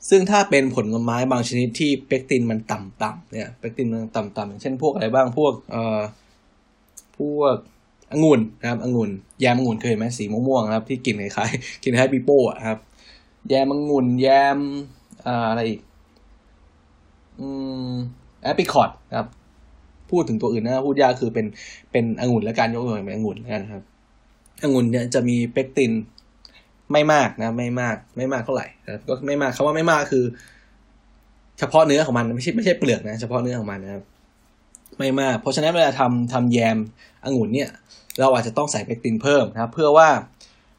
[0.08, 6.00] ซึ่งถ้าเป็นผลไม้บางชนิดที่เปกตินมันต่ำๆเนี่ยเปกตินมันต่ำๆอย่างเช่นพวกอะไรบ้างพวกเอ่อ
[7.18, 7.56] พวก
[8.12, 12.78] องุ่นนะครับองุ่นแยมองุ่นเคยเห็นไหมสีม่วงๆครับ ที่กลิ่นคล้ายๆกลิ่นคล้ายปีโป้อะครับ
[13.48, 14.58] แยมองุ่นแยม
[15.26, 15.80] อะไรอีก
[17.40, 17.48] อื
[17.90, 17.92] ม
[18.42, 19.26] แอปริคอตครับ
[20.10, 21.46] พูดถึงตัวอื่นนะพูดยากคือเป็น
[21.92, 23.82] เป็นองุ่นและการยกตัวอย่างเป็นองุ่นแล้วกันครับ
[24.62, 25.90] องุ่นเนี่ยจะมีเปกติน
[26.92, 28.66] ไม่มากนะ ไม่มาก ไม่มากเท่าไหร่
[29.08, 30.24] ก็ไม่มากคำว่าไม่มากคือ
[31.58, 34.02] เฉพาะเนื้อของมันไม่ใช่ไม่ใช่เปลือกนะ เฉพาะเนื้อของมันนะครับ
[34.98, 36.76] ไม่มาก เพราะฉะนั้นเวลาทำทำแยม
[37.24, 37.70] องุ่นเนี่ย
[38.20, 40.08] เราอาจจะต้องใส่เปกตินเพิ่มนะครับ เพื่อว่า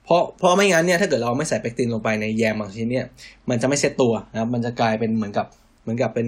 [0.06, 3.06] เพราะเพราะไม่งั้นเนี่ยถ้าเกิดเราไม่ใส่เปกตินลงไปในแยมบางชนิดเนี่ย
[3.50, 5.46] มันจะไม่เซตตัวนะครับ มันจะกลายเป็นเหมือนกับ
[5.82, 6.28] เหมือนกับเป็น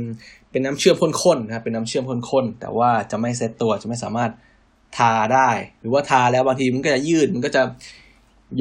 [0.52, 4.32] เป็นน้ำเชื่อมข้นๆนะครับเป็นน้ำเชื่อมข้นๆแต่ว่าจะไม่เซตตัวจะไม่สามารถ
[4.98, 7.62] ทาได้ หรือว่าทาแล้วบางทีมันก็จะยืดมันก็จะ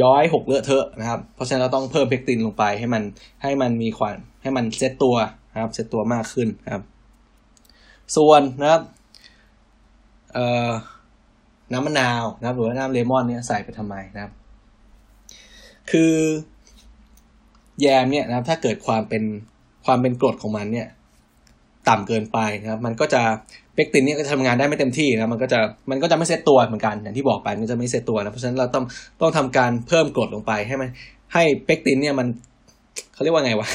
[0.03, 3.03] ย้อยหกเลอะเทอะนะครับ เพราะฉะนั้นเราต้องเพิ่มเปกตินลงไปให้มัน
[3.42, 5.16] ให้มันมีความให้มันเซตตัว
[5.53, 6.85] นะครับเซตตัวมากขึ้นครับ
[8.16, 8.83] ส่วนนะครับ
[10.35, 10.70] เอ่อ
[11.72, 14.33] น้ำมะนาวนะครับ หรือว่าน้ำเลมอนเนี่ยใส่ไปทำไมนะครับ
[15.90, 16.14] คือ
[17.81, 19.22] แยมเนี่ยนะครับ ถ้าเกิดความเป็น
[19.85, 20.88] ความเป็นกรดของมันเนี่ย
[21.88, 23.22] ต่ำเกินไปนะครับ มันก็จะ
[23.79, 25.59] เปกตินเนี่ยก็จะทำงานได้ไม่เต็มที่นะมันก็จะ
[25.91, 28.85] มันก็จะไม่เซตตัวเหมือนกันอย่างที่บอกไปมันจะไม่เซตตัวนะเพราะฉะนั้นเราต้อง
[29.21, 30.88] ต้องทำการเพิ่มกรดลงไปให้มัน
[31.35, 32.27] ให้เปกตินเนี่ยมัน
[33.14, 33.69] เขาเรียกว่าไงวะ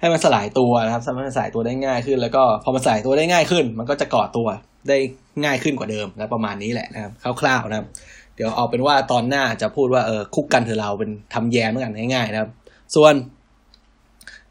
[0.00, 4.48] ให้มันสลายตัวนะครับทำให้มันสลายตัวได้ง่ายขึ้น แล้วก็พอมันสลายตัวได้ง่ายขึ้น มันก็จะเกาะตัว
[4.88, 4.96] ได้
[5.44, 7.86] ง่ายขึ้นกว่าเดิมนะประมาณนี้แหละนะครับคร่าวๆนะครับ
[8.34, 12.50] เดี๋ยวเอาเป็นว่าตอนหน้าจะพูดว่าเออคุกกันเถอเราเป็นทำแยมเหมือนกันง่ายๆนะครับ
[12.94, 13.14] ส่วน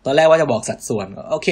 [0.06, 1.50] ตอนแรกว่าจะบอกสัดส่วน โอเค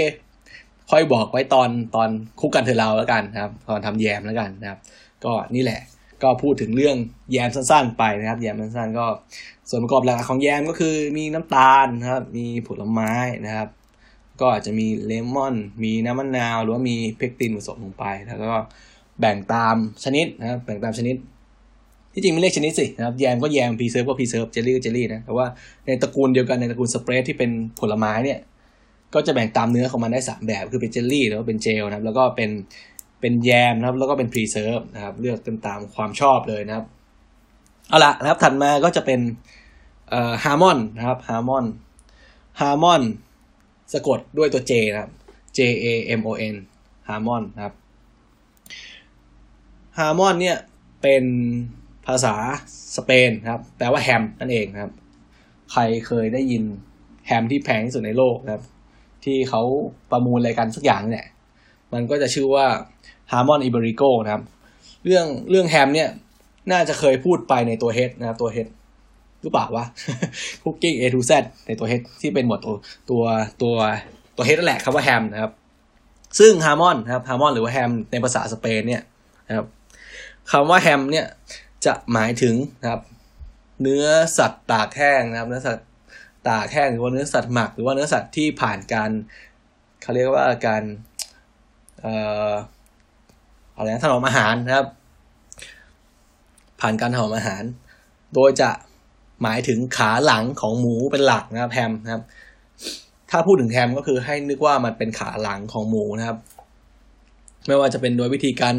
[0.91, 4.79] ค่อยบอกไว้ตอนตอน cook กันเถอะเราแล้วกันนะครับ ตอนทำแยมแล้วกันนะครับ
[5.25, 5.81] ก็นี่แหละ
[6.23, 6.95] ก็พูดถึงเรื่อง
[7.31, 9.05] แยมสั้นๆ ไปนะครับ แยมสั้นๆก็
[9.69, 13.13] ส่วนประกอบหลักของแยมก็คือมีน้ำตาลนะครับ มีผลไม้
[13.45, 13.69] นะครับ
[14.41, 18.51] ก็อาจจะมีเลมอน มีน้ำมะนาวหรือว่ามีเพกตินผสมลงไป แล้วก็
[19.19, 21.15] แบ่งตามชนิดนะครับ แบ่งตามชนิด
[22.13, 25.45] ที่จริงไม่เรียกชนิดสินะครับแยมก็แยม preserve ก็ preserve เจลลี่ก็เจลลี่นะแต่ว่า
[25.85, 28.39] ในตระกูลเดียวกันในตระกูล spread ที่เป็นผลไม้เนี่ย
[29.13, 32.51] ก็จะแบ่งตามเนื้อของมันได้สามแบบ คือเป็นเจลลี่หรือว่าเป็นเจลนะครับ แล้วก็เป็น
[33.21, 36.85] เป็นแยมนะครับ แล้วก็เป็น preserve นะครับ เลือกกันตามความชอบเลยนะครับ
[37.89, 39.19] เอาละนะครับ ถัดมาก็จะเป็น
[40.09, 41.65] เอ่อ jamón นะครับ jamón
[42.61, 43.01] jamón
[43.93, 45.11] สะกดด้วยตัว J นะครับ
[45.57, 45.85] J A
[46.19, 46.55] M O N
[47.07, 47.75] jamón นะครับ
[49.97, 50.57] jamón เนี่ย
[51.01, 51.23] เป็น
[52.07, 52.35] ภาษา
[52.95, 54.93] สเปนครับ แปลว่าแฮมนั่นเองนะครับ
[55.71, 56.63] ใครเคยได้ยิน
[57.27, 58.63] แฮมที่แพงที่สุดในโลกนะครับ
[59.25, 59.61] ที่เขา
[60.11, 61.25] ประมูลอะไรกันสักอย่างเนี่ย
[61.93, 62.65] มันก็จะชื่อว่า
[63.31, 64.43] jamón ibérico นะครับ
[65.05, 66.09] เรื่องเรื่องแฮมเนี่ย
[66.71, 68.67] น่าจะเคยพูดไปในตัว H นะครับตัว H
[69.41, 69.85] หรือเปล่าวะ
[70.63, 71.31] Cooking A to Z
[71.67, 72.75] ในตัว H ที่เป็นหมวดตัว
[73.09, 73.23] ตัว
[73.61, 73.75] ตัว
[74.35, 75.51] ตัว H นั่นแหละคำว่าแฮมนะครับ
[76.39, 79.03] ซึ่ง jamón นะครับ jamón หรือว่าแฮมในภาษาสเปนเนี่ย
[79.47, 79.65] นะครับ
[80.51, 81.25] คำว่าแฮมเนี่ย
[81.85, 83.01] จะหมายถึงนะครับ
[83.81, 84.05] เนื้อ
[84.37, 85.87] สัตว์ตากแห้งนะครับ เนื้อสัตว์
[86.49, 89.11] ตากแห้งหรือว่าเนื้อสัตว์หมัก หรือว่าเนื้อสัตว์ที่ผ่านการ
[90.01, 90.83] เขาเรียกว่าการ
[92.01, 92.15] เอ่
[92.49, 92.51] อ
[93.75, 94.87] อะไรนะถนอมอาหารนะครับ
[96.81, 97.63] ผ่านการถนอมอาหาร
[98.33, 98.69] โดยจะ
[99.41, 102.23] หมายถึงขาหลังของหมูเป็นหลักนะครับแฮมนะครับ
[103.31, 106.37] ถ้าพูดถึงแฮมก็คือให้นึกว่ามันเป็นขาหลังของหมูนะครับ
[107.67, 108.75] ไม่ว่าจะเป็นโดยวิธีการ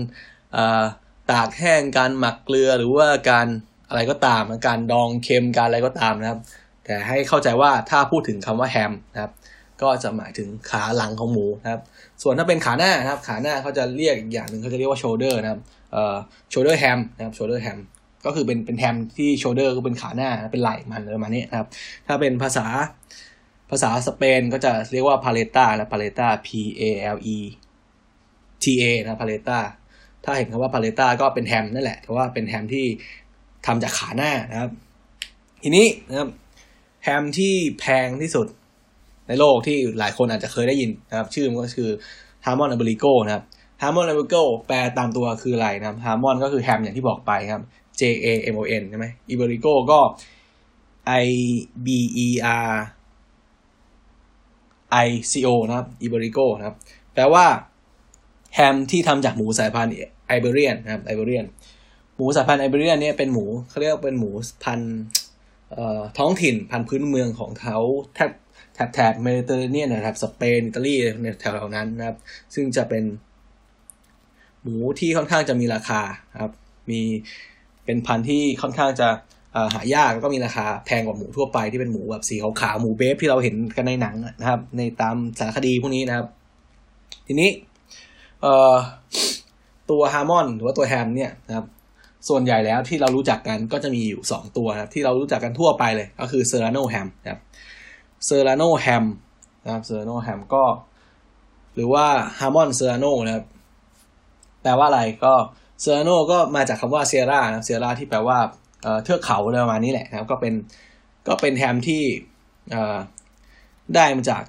[1.30, 3.46] ตากแห้งการหมักเกลือหรือว่าการ
[3.88, 6.40] อะไรก็ตามการดองเค็มการอะไรก็ตามนะครับ
[6.86, 9.32] แต่ให้เข้าใจว่าถ้าพูดถึงคำว่าแฮมนะครับ
[9.82, 11.82] ก็จะหมายถึงขาหลังของหมูนะครับ
[12.22, 15.60] ส่วนถ้าเป็นขาหน้านะครับ ขาหน้าเขาจะเรียกอีกอย่างหนึ่งเขาจะเรียกว่า shoulder นะครับ
[15.92, 16.16] เอ่อ
[16.52, 17.78] shoulder ham นะครับ shoulder ham
[18.24, 21.68] ก็คือเป็นเป็นแฮมที่ shoulder ก็เป็นขาหน้าเป็นไหล่มันอะไรประมาณนี้นะครับ
[22.06, 22.66] ถ้าเป็นภาษา
[23.70, 26.48] ภาษาสเปนก็จะเรียกว่า paleta นะ paleta p
[26.80, 26.82] a
[27.16, 27.38] l e
[28.64, 29.58] t a นะ paleta
[30.24, 32.86] ถ้าเห็นคำว่า paleta ก็เป็นแฮมนั่นแหละแต่ว่าเป็นแฮมที่
[33.66, 34.70] ทำจากขาหน้านะครับ
[35.62, 36.28] ทีนี้นะครับ
[37.08, 38.46] แฮมที่แพงที่สุด
[39.28, 41.90] ในโลกที่หลายคนอาจจะเคยได้ยินนะครับ ชื่อมันก็คือ
[42.44, 43.44] jamón ibérico นะครับ
[43.82, 47.62] jamón ibérico แปลตามตัวคืออะไรนะครับ jamón ก็คือแฮมอย่างที่บอกไปครับ
[48.00, 49.98] J A M O N ใช่ไหม ibérico ก็
[51.24, 51.28] I
[51.86, 51.88] B
[52.24, 52.28] E
[52.68, 52.72] R
[55.06, 56.76] I C O นะครับอิเบริโกนะครับ
[57.14, 57.44] แปลว่า
[58.54, 59.92] แฮมที่ทำจากหมูสายพันธุ์
[60.28, 61.44] ไอเบเรียนนะครับไอเบเรียน
[62.16, 64.30] หมูสายพันธุ์ไอเบเรียนเนี่ยเป็นหมูเขาเรียกเป็นหมู
[64.64, 64.94] พันธุ์
[66.18, 67.78] ท้องถิ่นพันธุ์พื้นเมืองของเขา
[68.14, 68.30] แทบ
[68.74, 72.16] แถบแถบเมดิเตอร์เรเนียนนะครับสเปนอิตาลีในแถวๆนั้นนะครับ
[72.54, 73.04] ซึ่งจะเป็น
[74.62, 76.00] หมูที่ค่อนข้างจะมีราคา
[76.42, 76.52] ครับ
[76.90, 77.00] มี
[77.84, 79.08] เป็นพันธุ์ที่ค่อนข้างจะ
[79.74, 86.26] หายากแล้วก็มีราคาแพงกว่าหมูทั่วไปที่เป็นหมูแบบสีขาวๆหมู Babe ที่เราเห็นกันในหนังนะครับ ในตามสารคดีพวกนี้นะครับ
[87.26, 87.50] ทีนี้
[89.90, 91.66] ตัว jamón หรือว่าตัวแฮมเนี่ยนะครับ
[92.28, 97.40] ส่วนใหญ่แล้วที่เรารู้จักกันก็จะมีอยู่ 2 ตัวครับที่เรารู้จักกันทั่วไปเลยก็คือ serrano ham นะครับ
[98.26, 99.04] serrano ham
[99.64, 100.64] นะครับ serrano ham ก็
[101.74, 102.06] หรือว่า
[102.38, 103.44] jamón serrano นะครับ
[104.62, 105.34] แปลว่าอะไรก็
[105.80, 108.38] serrano ก็มาจากคำว่า sierra นะ sierra ที่แปลว่า
[109.04, 110.54] เทือกเขาอะไรประมาณนี้แหละนะครับ ก็เป็น
[111.28, 112.02] ก็เป็นแฮมที่
[113.94, 114.42] ได้มาจาก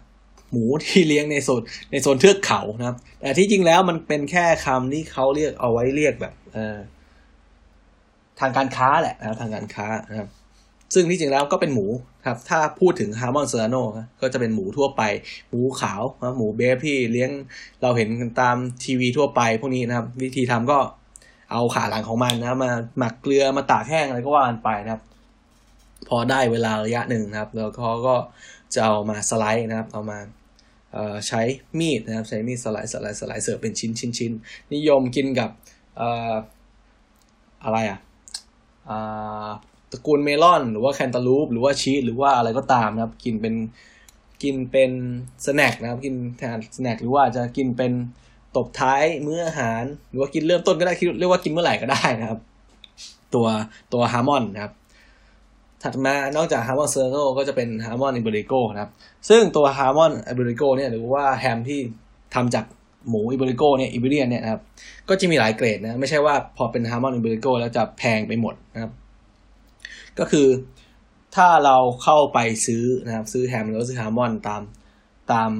[0.51, 6.57] หมูที่เลี้ยงในโซนในโซนเทือกเขานะครับ แต่ที่จริงแล้วมันเป็นแค่คำที่เขาเรียกเอาไว้เรียกแบบเอ
[8.39, 10.29] ทางการค้าแหละนะครับทางการค้านะครับ
[10.93, 11.87] ซึ่งที่จริงแล้วก็เป็นหมู
[12.25, 13.75] ครับถ้าพูดถึง jamón serrano
[14.21, 15.01] ก็จะเป็นหมูทั่วไป
[15.49, 16.01] หมูขาว
[16.37, 17.31] หมูเบฟที่เลี้ยง
[17.81, 20.79] เราเห็นกันตามทีวีทั่วไปพวกนี้นะครับ วิธีทำก็
[21.51, 25.01] เอาขาหลังของมันนะมาหมักเกลือมาตากแห้งอะไรก็ว่ากันไปนะครับ
[26.09, 28.15] พอได้เวลาระยะหนึ่งนะครับ แล้วเขาก็
[28.73, 30.19] จะเอามาสไลด์นะครับเอามา
[31.27, 31.41] ใช้
[31.79, 34.31] มีดนะครับใช้มีดสไลด์สไลด์สไลด์เสิร์ฟเป็นชิ้นชิ้นชิ้น
[34.73, 35.49] นิยมกินกับ
[37.63, 37.99] อะไรอะ
[39.91, 43.55] ตระกูลเมลอน หรือว่าแคนตาลูป หรือว่าชีสหรือว่าอะไรก็ตามนะครับ กินเป็น
[44.43, 44.91] กินเป็น
[45.45, 47.91] snack นะครับ กินแทน snack หรือว่าจะกินเป็น
[48.55, 52.39] ตบท้ายมื้ออาหาร หรือว่ากินเริ่มต้นก็ได้เรียกว่ากินเมื่อไหร่ก็ได้นะครับ
[53.33, 53.47] ตัว
[53.93, 54.73] ตัว jamón นะครับ
[55.83, 58.91] ถัดมานอกจาก jamón serrano ก็จะเป็น jamón ibérico นะครับ
[59.29, 61.79] ซึ่งตัว jamón ibérico เนี่ยหรือว่าแฮมที่
[62.33, 62.65] ทำจาก
[63.09, 64.61] หมู ibérico เนี่ย Iberian เนี่ยนะครับ
[65.09, 68.91] ก็จะมีหลายเกรดนะไม่ใช่ว่าพอเป็น jamón ibérico แล้วจะแพงไปหมดนะครับ
[70.19, 70.47] ก็คือ
[71.35, 74.61] ถ้าเราเข้าไปซื้อนะครับ ซื้อแฮมหรือซื้อ jamón ตาม
[75.31, 75.51] ตาม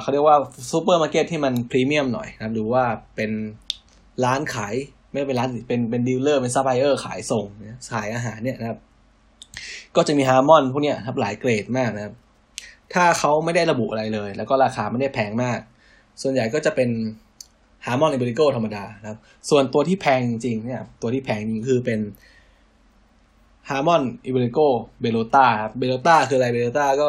[0.00, 0.36] เขาเรียกว่า
[0.70, 2.84] ซูเปอร์มาร์เก็ตที่มันพรีเมียมหน่อยนะครับหรือว่า
[3.16, 3.30] เป็น
[4.24, 4.74] ร้านขาย
[5.12, 7.46] ไม่เป็นร้านเป็นเป็น dealer เป็นซัพพลายเออร์ขายส่ง
[7.92, 8.78] ขายอาหารเนี่ยนะครับ
[9.96, 12.14] ก็จะมี jamón พวกเนี้ยครับหลายเกรดมากนะครับ
[12.94, 15.58] ถ้าเขาไม่ได้ระบุอะไรเลย แล้วก็ราคาไม่ได้แพงมาก
[16.22, 16.90] ส่วนใหญ่ก็จะเป็น
[17.86, 19.18] jamón ibérico ธรรมดานะครับ
[19.50, 22.00] ส่วนตัวที่แพงจริงเนี่ย ตัวที่แพงจริงคือเป็น
[23.68, 24.58] jamón ibérico
[25.00, 27.08] bellota ครับ bellota คืออะไร bellota ก็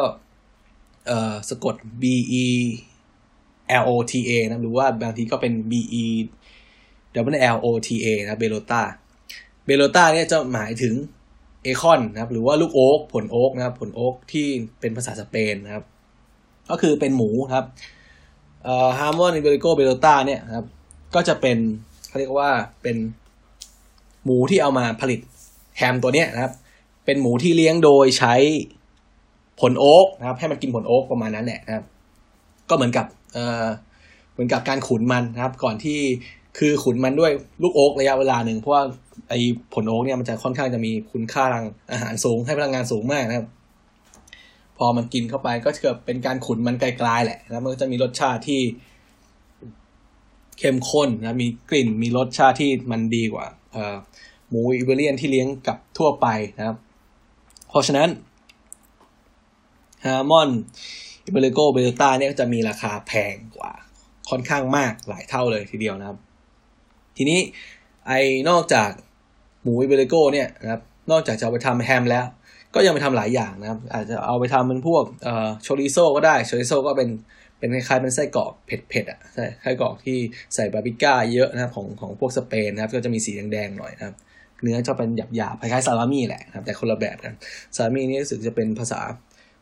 [1.06, 2.04] เอ่อสะกด B
[2.44, 2.46] E
[3.82, 6.04] L O T A นะหรือว่าบางทีก็เป็น B E
[7.36, 8.82] W L O T A นะเบโลตา
[9.66, 10.94] เบโลตาเนี่ยจะหมายถึง
[11.62, 14.46] acorn นะครับหรือว่าลูกโอ๊กผลโอ๊กนะครับผลโอ๊กที่
[14.80, 15.84] เป็นภาษาสเปนนะครับ
[16.70, 17.64] ก็คือเป็นหมูครับ
[18.64, 20.66] เอ่อ jamón ibérico bellota เนี่ยครับ
[21.14, 21.58] ก็จะเป็น
[22.08, 22.50] เขาเรียกว่า
[22.82, 22.96] เป็น
[24.24, 25.20] หมูที่เอามาผลิต
[25.76, 26.52] แฮมตัวเนี้ยนะครับ
[27.04, 28.34] เป็นหมูที่เลี้ยงโดยใช้
[29.60, 31.84] ผลโอ๊กนะครับ ให้มันกินผลโอ๊กประมาณนั้นแหละนะครับ
[32.68, 33.66] ก็เหมือนกับเอ่อ
[34.32, 35.98] เหมือนกับการขุนมันนะครับ ก่อนที่
[36.58, 38.82] คือขุนมันด้วยลูกโอ๊กระยะเวลาหนึ่งเพราะว่า
[39.28, 39.38] ไอ้
[39.72, 43.48] ผลโอ๊กเนี่ยมันจะค่อนข้างจะมีคุณค่าทางอาหารสูงให้พลังงานสูงมากนะครับ
[44.78, 48.60] พอมันกินเข้าไปก็เกิดเป็นการขุนมันกลายๆแหละแล้วมันก็จะมีรสชาติที่
[50.58, 53.46] เข้มข้นนะมีกลิ่นมีรสชาติที่มันดีกว่า
[54.48, 56.26] หมู Iberian ที่เลี้ยงกับทั่วไป
[56.58, 56.76] นะครับ
[57.68, 58.08] เพราะฉะนั้น
[60.04, 60.50] jamón
[61.24, 63.72] ibérico bellota เนี่ยจะมีราคาแพงกว่า
[64.30, 66.18] ค่อนข้างมากหลายเท่าเลยทีเดียวนะครับ
[67.16, 67.40] ทีนี้
[68.06, 68.90] ไอ้นอกจาก
[69.62, 72.24] หมูอิเบริโกเนี่ยนะครับนอกจากจะเอาไปทำแฮมแล้ว
[72.74, 77.08] ก็ยังไปทำหลายอย่างนะครับ อาจจะเอาไปทำเป็นพวกเอ่อโชริโซก็ได้โชริโซก็เป็น
[77.58, 79.20] เป็นคล้ายๆเป็นไส้กรอกเผ็ดๆอะ
[79.62, 80.18] ไส้กรอกที่
[80.54, 84.14] ใส่บาร์บีก้าเยอะนะครับของของพวกสเปนนะครับ ก็จะมีสีแดงๆหน่อยนะครับ
[84.62, 87.34] เนื้อจะเป็นหยาบๆคล้ายๆซาลามี่แหละนะครับ แต่คนละแบบกัน
[87.76, 89.00] ซาลามี่นี่รู้สึกจะเป็นภาษา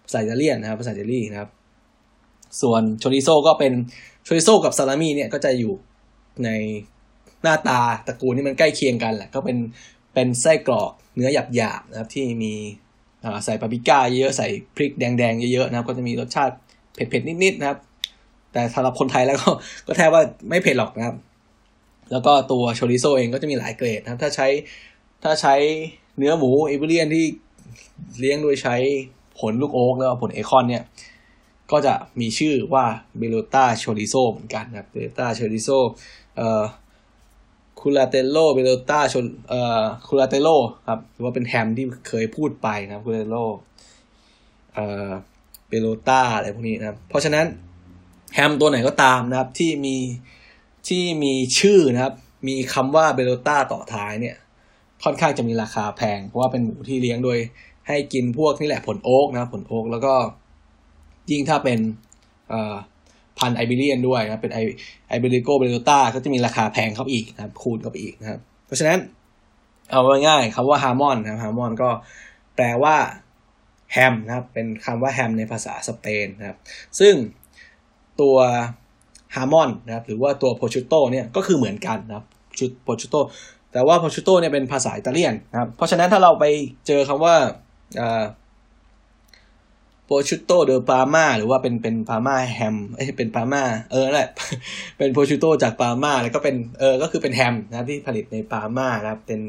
[0.05, 1.51] ภาษาอิตาเลียนนะครับภาษาอิตาลีนะครับ
[2.63, 3.73] ส่วนโชริโซก็เป็น
[4.25, 5.75] โชริโซกับซาลามี่เนี่ยก็จะอยู่
[6.45, 6.51] ใน
[7.43, 9.57] หน้าตาตระกูลที่มันใกล้เคียงกันแหละก็เป็น
[10.15, 12.55] เป็นไส้กรอกเนื้อหยาบๆนะครับที่มี
[13.45, 16.55] ใส่ปาปริก้าเยอะใส่พริกแดงๆเยอะๆนะครับ ก็จะมีรสชาติ
[16.95, 17.79] เผ็ดๆนิดๆนะครับ
[18.53, 19.51] แต่สำหรับคนไทยแล้วก็
[19.87, 21.17] ก็แทบว่าไม่เผ็ดหรอกนะครับ
[22.13, 24.49] แล้วก็ตัวโชริโซเองก็จะมีหลายเกรดนะครับ ถ้าใช้
[25.25, 25.55] ถ้าใช้
[26.19, 27.25] เนื้อหมู Iberian ที่
[28.21, 28.77] เลี้ยงโดยใช้
[29.39, 30.83] ผลลูกโอ๊กแล้วผล acorn เนี่ย
[31.73, 32.85] ก็จะมีชื่อว่า
[33.19, 35.69] bellota chorizo เหมือนกันนะครับ bellota chorizo
[36.37, 36.63] เอ่อ
[37.81, 40.49] culatello bellota ชนเอ่อ culatello
[40.89, 43.39] ครับหรือว่าเป็นแฮมที่เคยพูดไปนะครับ culatello
[44.75, 45.11] เอ่อ
[45.69, 47.47] bellota อะไรพวกนี้นะครับ เพราะฉะนั้น
[48.35, 49.97] แฮมตัวไหนก็ตามนะครับที่มี
[50.89, 52.15] ที่มีชื่อนะครับ
[52.49, 54.37] มีคำว่า bellota ต่อท้ายเนี่ย
[55.05, 57.39] ค่อนข้างจะมีราคาแพง เพราะว่าเป็นหมูที่เลี้ยงโดย
[57.89, 60.15] ให้กินพวกนี่แหละผลโอ๊กนะผลโอ๊กแล้วก็
[61.31, 61.79] ยิ่งถ้าเป็น
[63.39, 68.99] พันธุ์ Iberian ด้วยนะเป็นไอ้ ibérico bellota ก็จะมีราคาแพงเข้าอีกนะครับคูณเข้าไปอีกนะครับเพราะฉะนั้น
[69.91, 71.91] เอาง่ายๆคำว่า jamón นะครับ jamón ก็
[72.57, 72.97] แปลว่า
[73.93, 76.59] แฮมนะครับเป็นคำว่าแฮมในภาษาสเปนนะครับ
[77.01, 77.15] ซึ่ง
[78.21, 78.37] ตัว
[79.35, 82.27] jamón นะครับหรือว่าตัว prosciutto เนี่ยก็คือเหมือนกันนะครับ
[82.59, 83.17] ชุด prosciutto
[83.73, 86.45] แต่ว่า prosciutto เนี่ยเป็นภาษาอิตาเลียนนะครับเพราะฉะนั้นถ้าเราไป
[86.87, 87.35] เจอคำว่า
[90.11, 94.29] prosciutto di Parma หรือว่าเป็นเป็น Parma ham เอ้เป็น Parma เออแหละ
[94.99, 99.41] เป็น prosciutto จาก Parma แล้วก็เป็นเออก็คือเป็นแฮมนะที่ผลิตใน Parma ครับ เป็น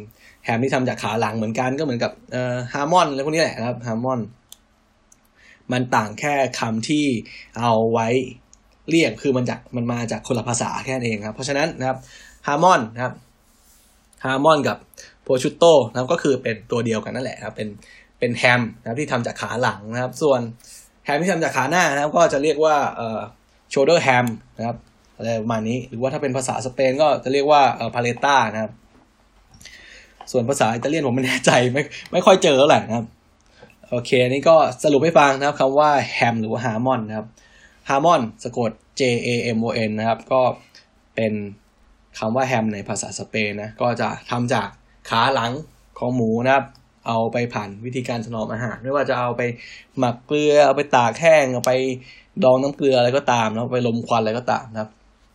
[0.46, 4.20] แฮมที่ทำจากขาหลังเหมือนกันก็เหมือนกับเอ่อ jamón อะไรพวกนี้แหละนะครับ jamón
[5.72, 7.06] มันต่างแค่คำที่
[7.60, 8.08] เอาไว้
[8.90, 11.98] เรียกคือมันจากมันมาจากคนละภาษาแค่นั้นเองครับ เพราะฉะนั้นนะครับ
[12.48, 13.14] jamón นะครับ
[14.26, 14.78] jamón กับ
[15.24, 17.68] prosciutto นะครับก็คือเป็นตัวเดียวกันนั่นแหละครับเป็น
[18.20, 20.42] เป็นแฮมนะครับที่ทำจากขาหลังนะครับ ส่วน
[21.06, 23.20] แฮมที่ทำจากขาหน้านะครับ ก็จะเรียกว่าเอ่อ
[23.74, 24.26] shoulder ham
[24.58, 24.78] นะครับ
[25.16, 28.72] อะไรประมาณนี้หรือว่าถ้าเป็นภาษาสเปนก็จะเรียกว่าเอ่อ paleta นะครับ
[30.32, 33.06] ส่วนภาษาอิตาเลียนผมไม่แน่ใจไม่ไม่ค่อยเจอแล้วแหละนะครับ
[33.90, 37.28] โอเคนี่ก็สรุปให้ฟังนะครับคำว่าแฮมหรือว่า jamón นะครับ
[37.90, 40.42] jamón สะกด J A M O N นะครับ ก็
[41.16, 41.34] เป็น
[42.20, 44.68] คำว่าแฮมในภาษาสเปนนะ ก็จะทำจาก
[45.10, 45.52] ขาหลัง
[46.00, 46.66] ของหมูนะครับ
[47.10, 49.42] เอาไปผ่านวิธีการถนอมอาหารไม่ว่าจะเอาไป
[49.98, 51.74] หมักเกลือเอาไปตากแห้งเอาไป
[52.44, 54.90] ดองน้ำเกลืออะไรก็ตามแล้วไปลมควันอะไรก็ตามนะครับ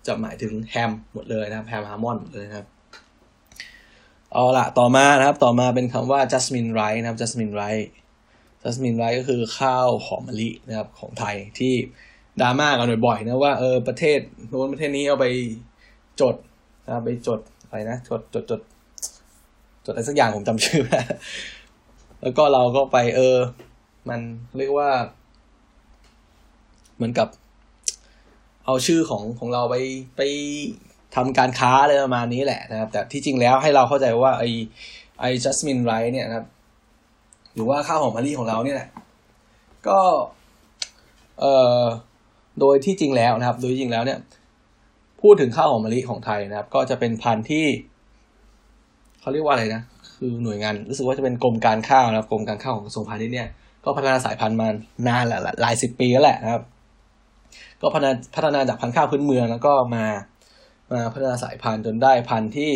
[0.06, 2.66] จะหมายถึงแฮมหมดเลยนะครับแฮม jamón หมดเลยนะครับ
[4.32, 7.86] เอาละต่อมานะครับต่อมาเป็นคำว่า jasmine rice นะครับ jasmine rice
[8.62, 11.74] jasmine rice ก็คือข้าวหอมมะลินะครับของไทยที่
[12.40, 15.26] ดราม่ากันบ่อยๆนะว่าเออประเทศโน้นประเทศนี้เอาไป
[16.20, 16.34] จด
[16.86, 18.60] นะไปจดอะไรนะจดจดจด
[19.84, 21.00] จดอะไรสักอย่างผมจำชื่อไม่
[22.24, 23.36] แล้วก็เราก็ไป เออ
[24.08, 24.20] มัน
[24.58, 24.90] เรียกว่า
[26.96, 27.28] เหมือนกับ
[28.64, 29.76] เอาชื่อของของเราไป
[30.16, 30.20] ไป
[31.14, 34.44] ทำการค้าอะไรประมาณนี้แหละนะครับ แต่ที่จริงแล้วให้เราเข้าใจว่าไอ
[35.20, 36.46] ไอจัสมินไรเนี่ยนะครับ
[37.54, 38.88] หรือว่าข้าวหอมมะลิของเราเนี่ยแหละ
[39.88, 39.98] ก็
[41.40, 41.82] เอ่อ
[42.60, 44.18] โดยที่จริงแล้วนะครับ โดยจริงแล้วเนี่ย
[45.22, 47.66] พูดถึงข้าวหอมมะลิของไทยนะครับ ก็จะเป็นพันธุ์ที่
[49.20, 49.82] เขาเรียกว่าอะไรนะ
[50.24, 53.48] คือหน่วยงานรู้สึกว่าจะเป็นกรมการข้าวนะกรมการข้าวของกระทรวงพาณิชย์เนี่ย
[53.84, 54.68] ก็พัฒนาสายพันธุ์มา
[55.08, 56.62] นานแหละหลายสิบปีแล้วแหละนะครับ
[57.80, 60.04] ก็พัฒนาพัฒนาจากพันธุ์ข้าวพื้นเมืองแล้วก็มา
[60.92, 62.72] มาพัฒนาสายพันธุ์จนได้พันธุ์ที่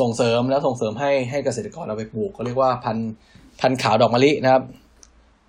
[0.00, 3.10] ส่งเสริมแล้วส่งเสริมให้ให้เกษตรกรเอาไปปลูกก็เรียกว่าพันธุ์
[3.60, 4.62] พันธุ์ขาวดอกมะลินะครับ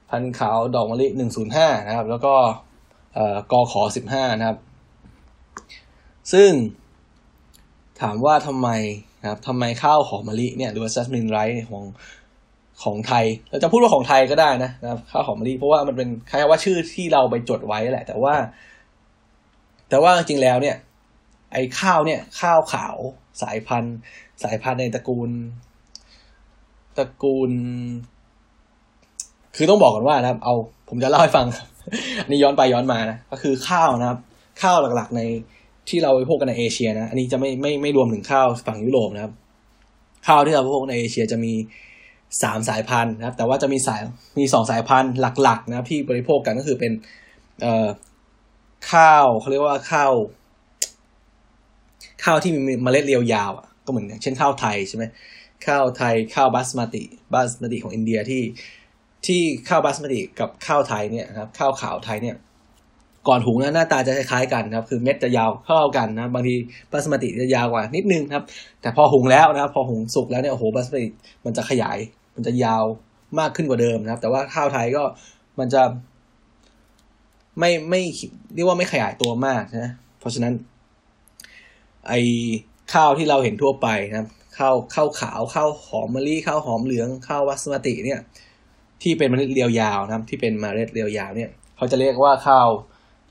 [0.10, 2.34] พันธุ์ขาวดอกมะลิหนึ่งศูนย์ห้านะครับ แล้วก็
[3.14, 4.58] เอ่อกอขอสิบห้านะครับ
[6.34, 6.52] ซึ่ง
[8.02, 8.70] ถามว่าทำไม
[9.30, 11.84] ครับทำไมข้าวหอมมะลิเนี่ยหรือว่าซัสมินไรซ์ของ
[12.84, 18.36] ของไทยเราจะพูดว่าของไทยก็ได้นะนะครับข้าวหอมมะลิเพราะว่ามันเป็นคล้ายว่าชื่อที่เราไปจดไว้แหละ แต่ว่า
[19.90, 20.78] แต่ว่าจริงแล้วเนี่ย
[21.54, 22.98] ไอ้ข้าวเนี่ย ข้าวขาว
[23.42, 23.98] สายพันธุ์
[24.44, 25.30] สายพันธุ์ในตระกูล
[26.98, 27.52] ตระกูล
[29.56, 30.56] คือต้องบอกก่อนว่านะครับ เอา
[30.90, 31.46] ผมจะเล่าให้ฟัง
[32.26, 34.20] นนี้ย้อนไปย้อนมานะก็คือข้าวนะครับ
[34.62, 35.22] ข้าวหลักๆใน
[35.90, 39.34] ที่เราไปพบกันในเอเชียนะอันนี้จะไม่ไม่ไม่รวมถึงข้าวฝั่งยุโรปนะครับ
[40.28, 41.54] ข้าวที่เราพบในเอเชียจะมี
[42.44, 44.02] สามสายพันธุ์นะครับ แต่ว่าจะมีสาย
[44.40, 46.92] มีสองสายพันธุ์หลักๆนะที่บริโภคกันก็คือเป็น
[47.62, 47.88] เอ่อ
[48.92, 50.14] ข้าวเขาเรียกว่าข้าว
[52.24, 55.04] ข้าวที่มีเมล็ดเรียวยาวอะก็เหมือนอย่างเช่นข้าวไทยใช่ไหม
[55.68, 58.44] ข้าวไทยข้าวบาสมาติบาสมาติของอินเดียที่
[59.28, 62.36] ที่ข้าวบาสมาติกับข้าวไทยเนี่ยนะครับข้าวขาวไทยเนี่ย
[63.28, 66.56] ก่อนหุงนะหน้าตาจะคล้ายๆกันนะครับ คือเม็ดจะยาวเท่ากันนะบางที
[66.92, 68.44] บาสมติจะยาวกว่านิดนึงครับ
[68.82, 71.08] แต่พอหุงแล้วนะครับ พอหุงสุกแล้วเนี่ยโอ้โหบาสมติ
[71.46, 71.98] มันจะขยาย
[72.36, 72.84] มันจะยาว
[73.40, 75.04] มากขึ้นกว่าเดิมนะครับ แต่ว่าข้าวไทยก็
[75.60, 75.82] มันจะ
[77.60, 78.02] ไม่ไม่
[78.54, 80.54] เรียกว่าไม่ขยายตัวมากนะเพราะฉะนั้น
[82.08, 82.14] ไอ
[82.94, 88.20] ข้าวที่เราเห็นทั่วไปนะครับข้าวข้าวขาวข้าวหอมมะลิข้าวหอมเหลืองข้าววัสมติเนี่ย
[89.02, 92.68] ที่เป็นเมล็ดเรียวยาวนะครับ ที่เป็นเมล็ดเรียวยาวเนี่ย เขาจะเรียกว่าข้าว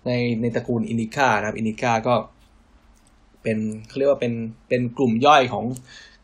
[0.06, 2.14] ในในตระกูลอินิก้านะครับ อินิก้าก็
[3.42, 4.32] เป็นเขาเรียกว่าเป็น
[4.68, 5.64] เป็นกลุ่มย่อยของ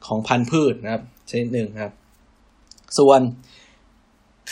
[0.06, 1.92] ของพันธุ์พืชนะครับ ชนิดหนึ่งครับ
[2.98, 3.20] ส่วน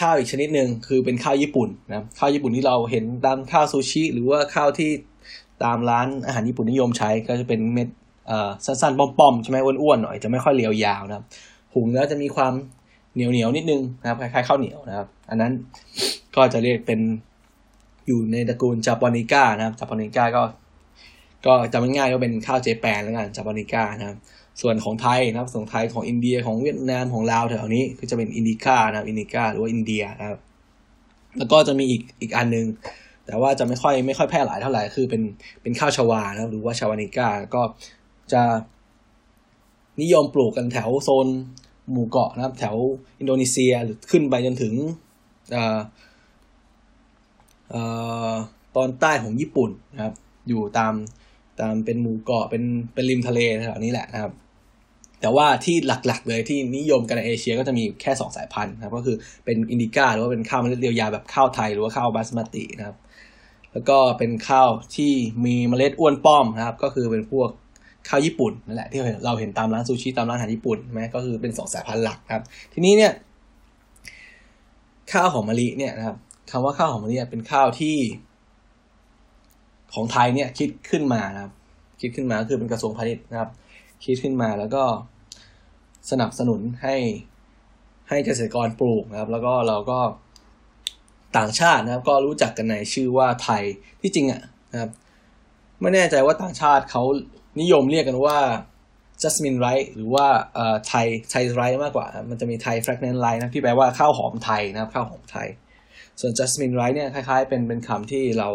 [0.00, 4.90] ข้าวอีกชนิดหนึ่งคือเป็นข้าวญี่ปุ่นนะครับข้าวญี่ปุ่นที่เราเห็นตามข้าวซูชิ หรือว่าข้าวที่
[5.64, 7.88] ตามร้านอาหารญี่ปุ่นนิยมใช้ก็จะเป็นเม็ด
[8.66, 11.24] สั้นๆป้อมๆใช่ไหมอ้วนๆหน่อยจะไม่ค่อยเรียวยาวนะครับ
[11.74, 12.52] หุงแล้วจะมีความ
[13.14, 15.52] เหนียวๆนิดนึงนะครับคล้ายๆข้าวเหนียวนะครับ อันนั้น
[16.36, 17.00] ก็จะเรียกเป็น
[18.08, 20.42] อยู่ในตระกูล japonica นะครับ japonica ก็
[21.46, 24.18] ก็จำง่ายๆก็เป็นข้าว Japan แล้วกัน japonica นะครับ
[24.60, 30.38] ส่วนของไทยนะครับส่วนไทยของอินเดียของเวียดนามของลาวแถวนี้คือจะเป็น indica นะครับ indica หรือว่าอินเดียนะครับ
[31.38, 32.66] แล้วก็จะมีอีกอีกอันนึง
[33.26, 35.22] แต่ว่าจะไม่ค่อยไม่ค่อยแพร่หลายเท่าไหร่คือเป็น
[35.62, 37.62] เป็นข้าวชวานะครับหรือว่า javanica ก็
[38.32, 38.42] จะ
[40.02, 41.26] นิยมปลูกกันแถวโซน
[41.92, 42.76] หมู่เกาะนะครับ แถว
[43.20, 44.74] อินโดนีเซียหรือขึ้นไปจนถึง
[48.76, 50.14] ตอนใต้ของญี่ปุ่นนะครับ
[50.48, 50.94] อยู่ตาม
[51.60, 52.62] ตามเป็นหมู่เกาะเป็น
[52.94, 54.32] เป็นริมทะเลแถวนี้แหละนะครับ
[55.20, 62.96] แต่ว่าที่หลักๆเลยที่นิยมกันในเอเชียก็จะมีแค่สองสายพันธุ์นะครับ ก็คือเป็น indica หรือว่าเป็นข้าวเมล็ดเรียวยาวแบบข้าวไทยหรือว่าข้าวบาสมาตินะครับ
[63.72, 65.12] แล้วก็เป็นข้าวที่
[65.44, 67.48] มีเมล็ดอ้วนป้อมนะครับ ก็คือเป็นพวก
[68.08, 72.42] ข้าวญี่ปุ่นนั่นแหละที่เราเห็นตามร้านซูชิตามร้านอาหารญี่ปุ่นไหมก็คือเป็นสองสายพันธุ์หลักครับ
[72.72, 73.12] ทีนี้เนี่ย
[75.12, 76.16] ข้าวหอมมะลิเนี่ยนะครับ
[76.50, 77.96] คำว่าข้าวหอมมะลิเป็นข้าวที่
[79.94, 81.52] ของไทยเนี่ย คิดขึ้นมานะครับ
[82.00, 83.50] คิดขึ้นมาคือเป็นกระทรวงพาณิชย์นะครับ
[84.04, 84.84] คิดขึ้นมาแล้วก็
[86.10, 86.96] สนับสนุนให้
[88.08, 89.98] ให้เกษตรกรปลูกนะครับ แล้วก็เราก็
[91.36, 93.62] ต่างชาตินะครับ ก็รู้จักกันในชื่อว่าไทย
[94.00, 94.42] ที่จริงอะ
[94.72, 94.90] นะครับ
[95.80, 97.02] ไม่แน่ใจว่าต่างชาติเขา
[97.60, 98.38] นิยมเรียกกันว่า
[99.22, 105.48] jasmine rice หรือว่าเอ่อไทยไทยไรซ์มากกว่า มันจะมีไทย fragment rice นะที่แปลว่าข้าวหอมไทยนะครับข้าวหอมไทย
[106.20, 108.48] ส่วน jasmine rice เนี่ยคล้ายๆ เป็นเป็นคำที่เรา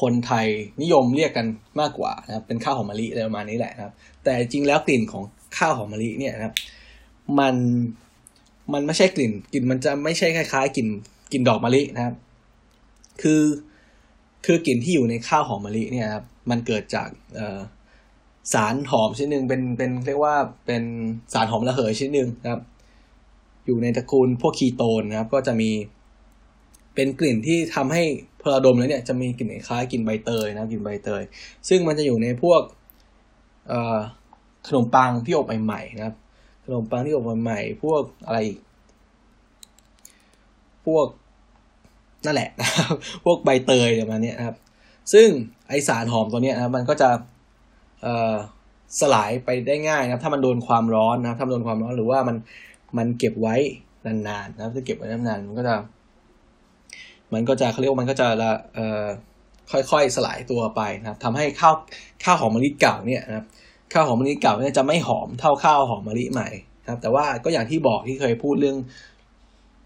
[0.00, 0.46] คนไทย
[0.82, 1.46] นิยมเรียกกัน
[1.80, 5.24] มากกว่านะครับ เป็นข้าวหอมมะลิอะไรประมาณนี้แหละนะครับ แต่จริงแล้วกลิ่นของ
[5.58, 6.54] ข้าวหอมมะลิเนี่ยนะครับ
[7.38, 7.54] มัน
[8.72, 10.88] มันไม่ใช่กลิ่น กลิ่นมันจะไม่ใช่คล้ายๆกลิ่น
[11.32, 12.14] กลิ่นดอกมะลินะครับ
[13.22, 13.42] คือ
[14.46, 17.08] คือกลิ่นที่อยู่ในข้าวหอมมะลิเนี่ยครับมันเกิดจาก
[18.52, 20.34] สารหอมชนิดหนึ่งเป็นเป็นเรียกว่า
[20.66, 20.82] เป็น
[21.32, 22.62] สารหอมระเหยชนิดหนึ่งนะครับ
[23.68, 25.70] อยู่ในตระกูลพวกคีโตนนะครับ ก็จะมี
[26.94, 28.02] เป็นกลิ่นที่ทำให้
[28.40, 31.22] พอดมแล้วเนี่ยจะมีกลิ่นคล้ายกลิ่นใบเตยนะกลิ่นใบเตย
[31.68, 32.60] ซึ่งมันจะอยู่ในพวก
[34.68, 36.16] ขนมปังที่อบใหม่ๆนะครับ
[36.64, 38.58] ขนมปังที่อบใหม่ๆพวกอะไรอีก
[40.86, 41.06] พวก
[42.26, 42.94] นั่นแหละนะครับ
[43.24, 44.56] พวกใบเตยประมาณนี้นะครับ
[45.12, 45.28] ซึ่ง
[45.68, 47.10] ไอสารหอมตัวนี้นะมันก็จะ
[49.00, 52.36] สลายไปได้ง่ายนะครับ ถ้ามันโดนความร้อนนะถ้ามันโดนความร้อนหรือว่ามัน
[52.96, 53.56] มันเก็บไว้
[54.06, 55.74] นานๆนะครับถ้าเก็บไว้นานๆมันก็จะ
[57.32, 59.04] มันก็จะเขาเรียกว่ามันก็จะละเอ่อ
[59.90, 61.74] ค่อยๆสลายตัวไปนะครับทำให้ข้าว
[62.24, 63.46] ข้าวหอมมะลิเก่าเนี่ยนะครับ
[63.92, 66.48] ข้าวหอมมะลิเก่าเนี่ยจะไม่หอมเท่าข้าวหอมมะลิใหม่
[66.90, 68.76] ครับ แต่ว่าก็อย่างที่บอกที่เคยพูดเรื่อง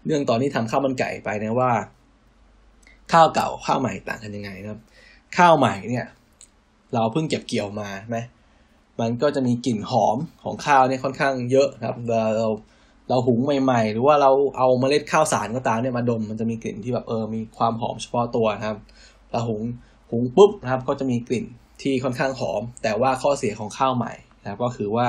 [0.05, 1.71] เรื่องตอนที่ทำข้าวมันไก่ไปนะว่า
[3.11, 4.81] ข้าวเก่าข้าวใหม่ต่างกันยังไงนะครับ
[5.37, 6.05] ข้าวใหม่เนี่ย
[6.93, 8.17] เราเพิ่งเก็บเกี่ยวมาไหม
[8.99, 11.95] มันก็จะมีกลิ่นหอมของข้าวเนี่ยค่อนข้างเยอะครับ
[12.37, 12.49] เรา
[13.09, 18.77] เราหุงใหม่ ๆ หรือว่าเราเอาเมล็ดข้าวสารก็ตามเนี่ยมาดมมันจะมีกลิ่นที่แบบเออมีความหอมเฉพาะตัวนะครับ
[19.31, 19.61] เราหุง
[20.11, 21.45] หุงปุ๊บนะครับก็จะมีกลิ่น
[21.81, 25.07] ที่ค่อนข้างหอม แต่ว่าข้อเสียของข้าวใหม่นะครับก็คือว่า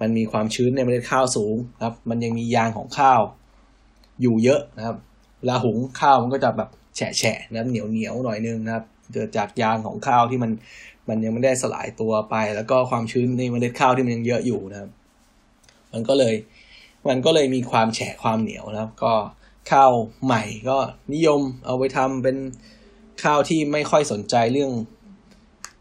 [0.00, 3.20] มันมีความชื้นในเมล็ดข้าวสูงครับ มันยังมียางของข้าว
[4.22, 4.96] อยู่เยอะนะครับ
[5.38, 10.50] เวลาหุงข้าวมันก็จะแบบแฉะแฉะนะเหนียวเหนียวหน่อยนึงนะครับเกิดจากยางของข้าวที่มัน
[11.08, 14.90] มันยังไม่ได้สลายตัวไป แล้วก็ความชื้นในเมล็ดข้าวที่มันยังเยอะอยู่นะครับ
[15.92, 16.34] มันก็เลย
[17.08, 19.14] มันก็เลยมีความแฉะความเหนียวนะครับก็
[19.70, 19.92] ข้าว
[20.24, 20.78] ใหม่ก็
[21.14, 22.36] นิยมเอาไปทำเป็น
[23.22, 24.72] ข้าวที่ไม่ค่อยสนใจเรื่อง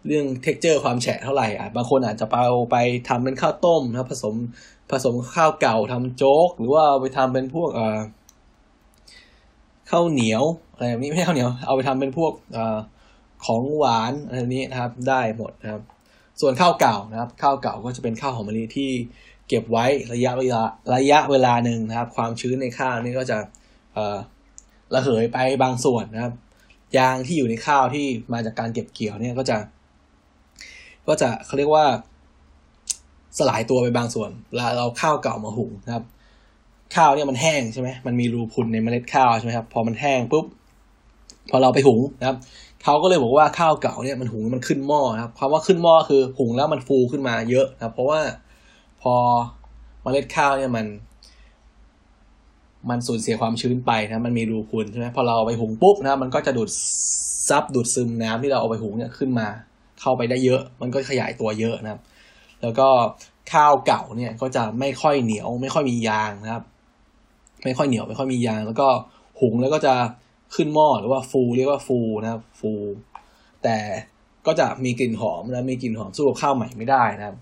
[0.08, 2.76] เรื่องเท็กเจอร์ความแฉะเท่าไหร่อะบางคนอาจจะเอาไป
[3.10, 4.36] ทำเป็นข้าวต้มนะผสม
[4.92, 8.00] ผสมข้าวเก่าทำโจ๊ก หรือว่าเอาไปทำเป็นพวกอ่า
[9.90, 10.44] ข้าวเหนียว
[10.74, 12.60] อะไรแบบนี้ไม่ใช่ข้าวเหนียว เอาไปทำเป็นพวกอ
[13.46, 15.82] ของหวานอะไรนี้นะครับ ได้หมดนะครับ
[16.42, 18.92] ส่วนข้าวเก่านะครับ ข้าวเก่าก็จะเป็นข้าวหอมมะลิที่
[19.52, 20.64] เก็บไว้ระยะเวลา
[20.96, 23.38] ระยะเวลาหนึ่งนะครับ ความชื้นในข้าวนี่ก็จะ
[24.94, 26.34] ระเหยไปบางส่วนนะครับ
[26.98, 29.58] ยางที่อยู่ในข้าวที่มาจากการเก็บเกี่ยวเนี่ยก็จะ
[31.08, 31.86] ก็จะเขาเรียกว่า
[33.38, 36.04] สลายตัวไปบางส่วนเวลาเราข้าวเก่ามาหุงนะครับ
[36.96, 40.46] ข้าวเนี่ยมันแห้งใช่ไหมมันมีรูพุนในเมล็ดข้าวใช่ไหมครับพอมันแห้งปุ๊บ
[41.50, 42.38] พอเราไปหุงนะครับ
[42.84, 48.20] เขาก็เลยบอกว่าข้าวเก่าเนี่ยมันหุงมันขึ้นหม้อนะครับคำว่าขึ้นหม้อคือหุงแล้วมันฟูขึ้นมาเยอะนะครับ เพราะว่า
[49.02, 49.16] พอ
[50.02, 50.86] เมล็ดข้าวเนี่ยมัน
[52.90, 56.70] มันสูญเสียความชื้นไปนะ มันมีรูพุนใช่ไหมพอเราเอาไปหุงปุ๊บนะ มันก็จะดูด
[57.50, 59.48] ซับดูดซึมน้ำที่เราเอาไปหุงเนี่ยขึ้นมา
[60.02, 62.02] เข้าไปได้เยอะ มันก็ขยายตัวเยอะนะครับ
[62.62, 62.88] แล้วก็
[63.52, 66.64] ข้าวเก่าเนี่ยก็จะไม่ค่อยเหนียว ไม่ค่อยมียางนะครับ
[67.64, 68.88] ไม่ค่อยเหนียวไม่ค่อยมียาง แล้วก็
[69.42, 69.94] หุงแล้วก็จะ
[70.56, 72.72] ขึ้นหม้อหรือว่าฟูเรียกว่าฟูนะครับฟู
[73.64, 73.78] แต่
[74.46, 77.38] ก็จะมีกลิ่นหอมนะมีกลิ่นหอมสู้กับข้าวใหม่ไม่ได้นะครับ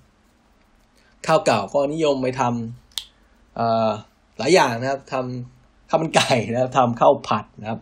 [1.28, 7.80] ข้าวเก่าก็นิยมไปทำหลายอย่างนะครับทำข้าวมันไก่นะครับทำข้าวผัดนะครับ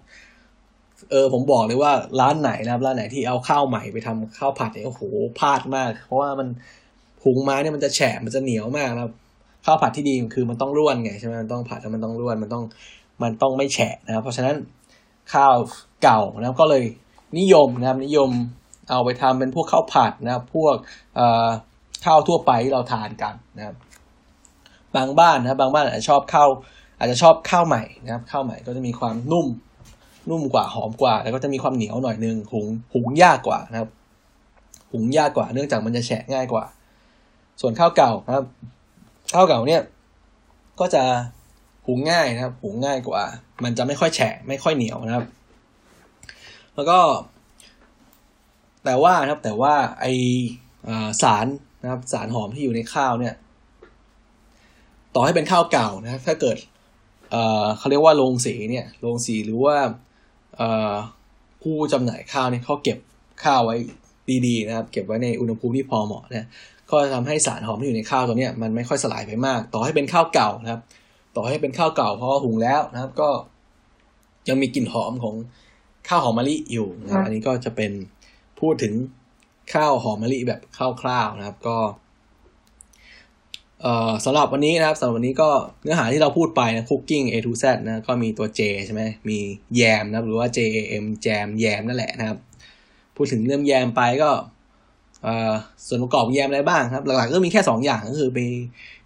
[1.11, 5.01] เออผมบอกเลยว่าร้านไหนนะครับร้านไหนที่เอาข้าวใหม่ไปทำข้าวผัดเนี่ยโอ้โห
[5.39, 6.47] พลาดมาก เพราะว่ามัน
[7.23, 9.13] หุงมาเนี่ยมันจะแฉะมันจะเหนียวมากนะครับ
[9.65, 12.63] ข้าวผัดที่ดีคือมันต้องร่วนไงใช่ไหมมันต้องผัดแล้วมันต้องร่วนมันต้อง
[13.23, 14.55] มันต้องไม่แฉะนะครับ เพราะฉะนั้น
[15.33, 15.55] ข้าว
[16.03, 16.83] เก่านะครับก็เลย
[17.39, 18.29] นิยมนะครับนิยม
[18.89, 20.75] เอาไปทำเป็นพวกข้าวผัดนะครับ พวก
[21.15, 21.47] เอ่อ
[22.05, 23.75] ข้าวทั่วไปที่เราทานกันนะครับ
[24.95, 26.49] บางบ้านนะบบางบ้านอาจจะชอบข้าว
[26.99, 29.47] อาจจะชอบข้าวใหม่นะครับข้าวใหม่ก็จะมีความนุ่ม
[30.29, 33.89] นุ่มกว่าหอมกว่า แล้วก็จะมีความเหนียวหน่อยนึงหุงหุงยากกว่านะครับ
[34.91, 36.65] หุงยากกว่าเนื่องจากมันจะแฉะง่ายกว่า
[37.61, 38.45] ส่วนข้าวเก่านะครับ
[39.33, 39.81] ข้าวเก่าเนี่ย
[40.79, 41.03] ก็จะ
[41.85, 43.23] หุงง่ายนะครับ หุงง่ายกว่า
[43.63, 45.25] มันจะไม่ค่อยแฉะไม่ค่อยเหนียวนะครับ
[46.75, 46.99] แล้วก็
[48.85, 50.05] แต่ว่านะครับแต่ว่าไอ
[51.21, 51.45] สาร
[51.87, 53.33] นะครับ สารหอมที่อยู่ในข้าวเนี่ย
[55.15, 56.57] ต่อให้เป็นข้าวเก่านะถ้าเกิด
[57.31, 59.75] เอ่อเขาเรียกว่าโรงสีเนี่ยโรงสีหรือว่า
[60.57, 60.93] เอ่อ
[61.61, 62.97] ผู้จำหน่ายข้าวเนี่ยเขาเก็บ
[63.43, 63.75] ข้าวไว้
[64.47, 66.45] ดีๆนะครับ เก็บไว้ในอุณหภูมิที่พอเหมาะเนี่ย
[66.91, 70.81] ก็จะทำให้สารหอมที่อยู่ในข้าวตัวเนี้ยมันไม่ค่อยสลายไปมาก ต่อให้เป็นข้าวเก่านะครับ
[71.35, 73.29] ต่อให้เป็นข้าวเก่าเพราะหุงแล้วนะครับ ก็
[74.49, 75.35] ยังมีกลิ่นหอมของ
[76.07, 77.91] ข้าวหอมมะลิอยู่นะอันนี้ก็จะเป็น
[78.59, 78.93] พูดถึง
[79.73, 80.61] ข้าวหอมมะลิแบบ
[81.01, 81.77] คร่าวๆนะครับ ก็
[83.81, 85.49] เอ่อสำหรับวันนี้นะครับสำหรับวันนี้ก็
[85.83, 89.37] เนื้อหาที่เราพูดไปนะ cooking A to Z นะก็มีตัว J ใช่ไหมมี
[89.75, 92.37] แยมนะหรือว่า J A M แจมแยมนั่นแหละนะครับ
[93.15, 94.29] พูดถึงเรื่องแยมไปก็
[95.87, 98.47] ส่วนประกอบแยมอะไรบ้างครับ หลักๆก็มีแค่สองอย่างก็คือมี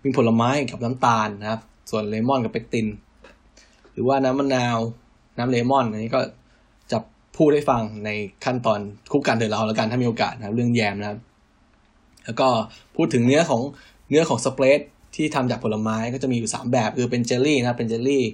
[0.03, 2.87] มีผลไม้กับน้ำตาลนะครับ ส่วนเลมอนกับเปกติน
[3.93, 4.77] หรือว่าน้ำมะนาว
[5.37, 6.21] น้ำเลมอนอันนี้ก็
[7.37, 8.09] พูดให้ฟังใน
[8.45, 8.79] ขั้นตอน
[9.11, 11.19] คุกกันเถอะเราแล้วกันถ้ามีโอกาสนะครับ เรื่องแยมนะครับ
[12.25, 12.47] แล้วก็
[12.95, 13.61] พูดถึงเนื้อของ
[14.09, 14.79] เนื้อของสเปรด
[15.15, 18.25] ที่ทำจากผลไม้ก็จะมีอยู่สามแบบคือเป็นเจลลี่นะครับเป็นเจลลี่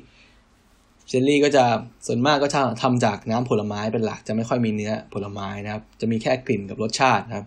[1.07, 1.63] เจลลี่ก็จะ
[2.07, 7.45] ส่วนมากก็จะทำจากน้ำผลไม้เป็นหลักจะไม่ค่อยมีเนื้อผลไม้นะครับ จะมีแค่กลิ่นกับรสชาตินะครับ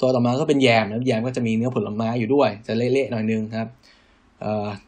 [0.00, 3.68] ตัวต่อมาก็เป็นแยมนะแยมก็จะมีเนื้อผลไม้อยู่ด้วย จะเละๆหน่อยนึงครับ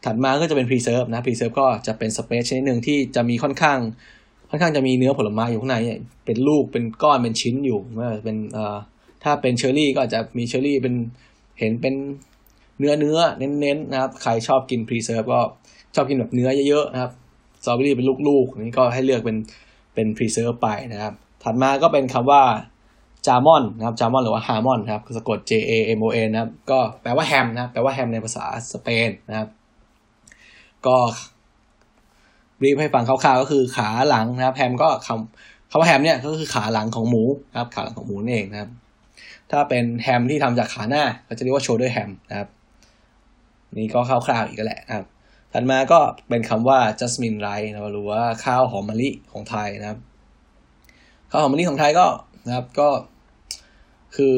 [0.05, 3.79] ถัดมาก็จะเป็น preserve นะ preserve ก็จะเป็น spread ชนิดหนึ่งที่จะมีค่อนข้าง
[4.51, 5.77] ค่อนข้างจะมีเนื้อผลไม้อยู่ข้างใน
[6.25, 8.37] เป็นลูกเป็นก้อนเป็นชิ้นอยู่ว่าเป็น
[9.23, 10.95] ถ้าเป็นเชอร์รี่ก็อาจจะมีเชอร์รี่เป็น
[11.59, 11.95] เห็นเป็น
[12.79, 15.39] เนื้อเนื้อเน้นๆนะครับ ใครชอบกิน preserve ก็
[15.95, 17.11] ชอบกินแบบเนื้อเยอะๆนะครับ
[17.63, 19.37] สตรอเบอรี่เป็นลูกๆนี่ก็ให้เลือกเป็น
[19.93, 22.43] เป็น preserve ไปนะครับ ถัดมาก็เป็นคำว่า
[23.27, 29.47] จามอนนะครับจามอนหรือว่า jamón ครับสะกด J A M O N นะครับ ก็แปลว่าแฮมนะแปลว่าแฮมในภาษาสเปนนะครับ
[30.87, 30.97] ก็
[32.63, 38.69] recap ให้ฟังคร่าวๆก็คือขาหลังนะครับแฮมก็คำคำว่าแฮมเนี่ยก็คือขาหลังของหมูนะครับขาหลังของหมูนั่นเองนะครับ
[39.51, 42.49] ถ้าเป็นแฮมที่ทำจากขาหน้าก็จะเรียกว่า shoulder ham นะครับ
[43.77, 45.05] นี่ก็คร่าวๆอีกแหละครับ
[45.53, 45.99] ถัดมาก็
[46.29, 49.99] เป็นคำว่า jasmine rice นะหรือว่าข้าวหอมมะลิของไทยนะครับ
[51.31, 52.05] ข้าวหอมมะลิของไทยก็
[52.47, 52.89] นะครับก็
[54.15, 54.37] คือ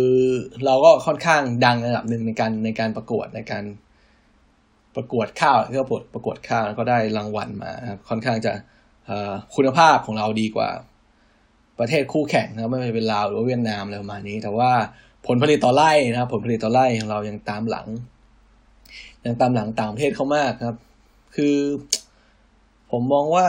[0.66, 3.64] เราก็ค่อนข้างดังระดับหนึ่งในการในการประกวดในการ
[4.96, 8.54] ประกวดข้าวที่เราประประกวดข้าวแล้วก็ได้รางวัลมาครับค่อนข้างจะ
[9.56, 10.70] คุณภาพของเราดีกว่า
[11.80, 14.72] ประเทศคู่แข่งนะครับไม่ว่าจะเป็นลาวหรือเวียดนามอะไรประมาณนี้ แต่ว่า
[15.28, 17.88] ผลผลิตต่อไร่นะครับ ผลผลิตต่อไร่ของเรายังตามหลัง
[19.26, 20.78] ยังตามหลังต่างประเทศเขามากครับ
[21.36, 21.56] คือ
[22.92, 23.48] ผมมองว่า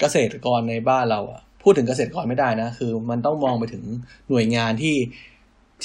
[0.00, 3.84] เกษตรกรในบ้านเราอะ พูดถึงเกษตรกรไม่ได้นะ คือ มันต้องมองไปถึง
[4.28, 4.96] หน่วยงานที่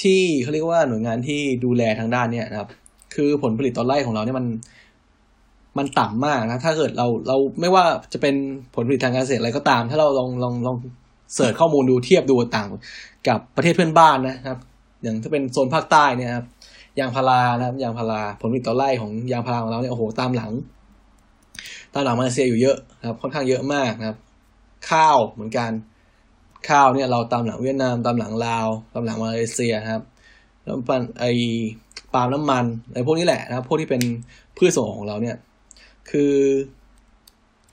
[0.02, 2.68] ที่เขาเรียกว่าหน่วยงานที่ดูแลทางด้านเนี้ยนะครับ
[3.14, 4.46] คือผลผลิตต่อไร่ของเราเนี่ยมัน
[5.78, 8.34] มันต่ำมากนะ ถ้าเกิดเราเราไม่ว่าจะเป็น
[8.74, 10.76] ผลผลิตทางการเกษตรอะไรก็ตาม ถ้าเราลองลองลอง
[11.34, 12.68] เสิร์ชข้อมูลดูเทียบดูต่าง
[13.28, 14.58] กับประเทศเพื่อนบ้านนะครับ
[15.02, 16.46] อย่างถ้าเป็นโซนภาคใต้เนี่ยครับ
[16.98, 20.52] ยางพารานะครับยางพาราผลผลิตต่อไร่ของยางพาราของเราเนี่ยโอ้โหตามหลัง
[21.94, 24.18] ตามหลังมาเลเซียอยู่เยอะนะครับ ค่อนข้างเยอะมากนะครับ
[24.90, 25.70] ข้าวเหมือนกัน
[26.68, 30.02] ข้าวเนี่ยเราตามหลังเวียดนามตามหลังลาวตามหลังมาเลเซียครับ
[30.62, 31.24] แล้วปันไอ
[32.14, 34.02] ปาล์มน้ำมันไอพวกนี้แหละนะครับพวกที่เป็น
[34.56, 35.36] พืชส่งของเราเนี่ย
[36.10, 36.34] คือ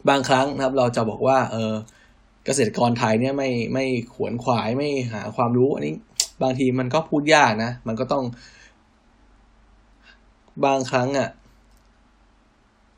[0.09, 1.73] บางครั้งนะครับ เราจะบอกว่าเออ
[2.45, 5.93] เกษตรกรไทยเนี่ยไม่ไม่ขวนขวายไม่หาความรู้ อันนี้
[6.41, 8.23] บางทีมันก็พูดยากนะ มันก็ต้อง
[10.65, 11.29] บางครั้งอะ่ะ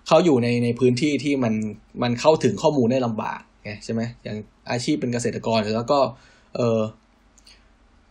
[0.08, 1.54] เขาอยู่ในในพื้นที่ที่มัน
[2.02, 4.38] มันเข้าถึงข้อมูลได้ลำบาก ไงใช่ไหมอย่าง
[4.72, 6.00] อาชีพเป็นเกษตรกรแล้วก็
[6.56, 6.80] เออ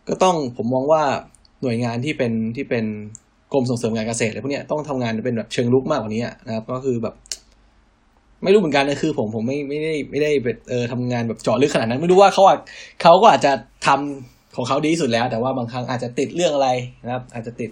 [0.07, 1.03] ก็ต้องผมมองว่า
[1.61, 2.85] หน่วยงานที่เป็นที่เป็น
[3.53, 7.15] กรมส่งเสริมการเกษตรอะไรพวกนี้ต้องทำงานเป็นแบบเชิงลุกมากกว่านี้นะครับ ก็คือแบบ
[8.43, 10.31] ไม่รู้เหมือนกันนะคือ ผมผมไม่ไม่ได้ไม่ได้
[10.69, 12.59] เออทำงานแบบเจาะลึกขนาดนั้น ไม่รู้ว่าเขาอาจ
[13.01, 13.51] เขาก็อาจจะ
[13.87, 16.69] ทำของเขาดีสุดแล้ว แต่ว่าบางครั้งอาจจะติดเรื่องอะไร
[17.03, 17.69] นะครับ อาจจะติด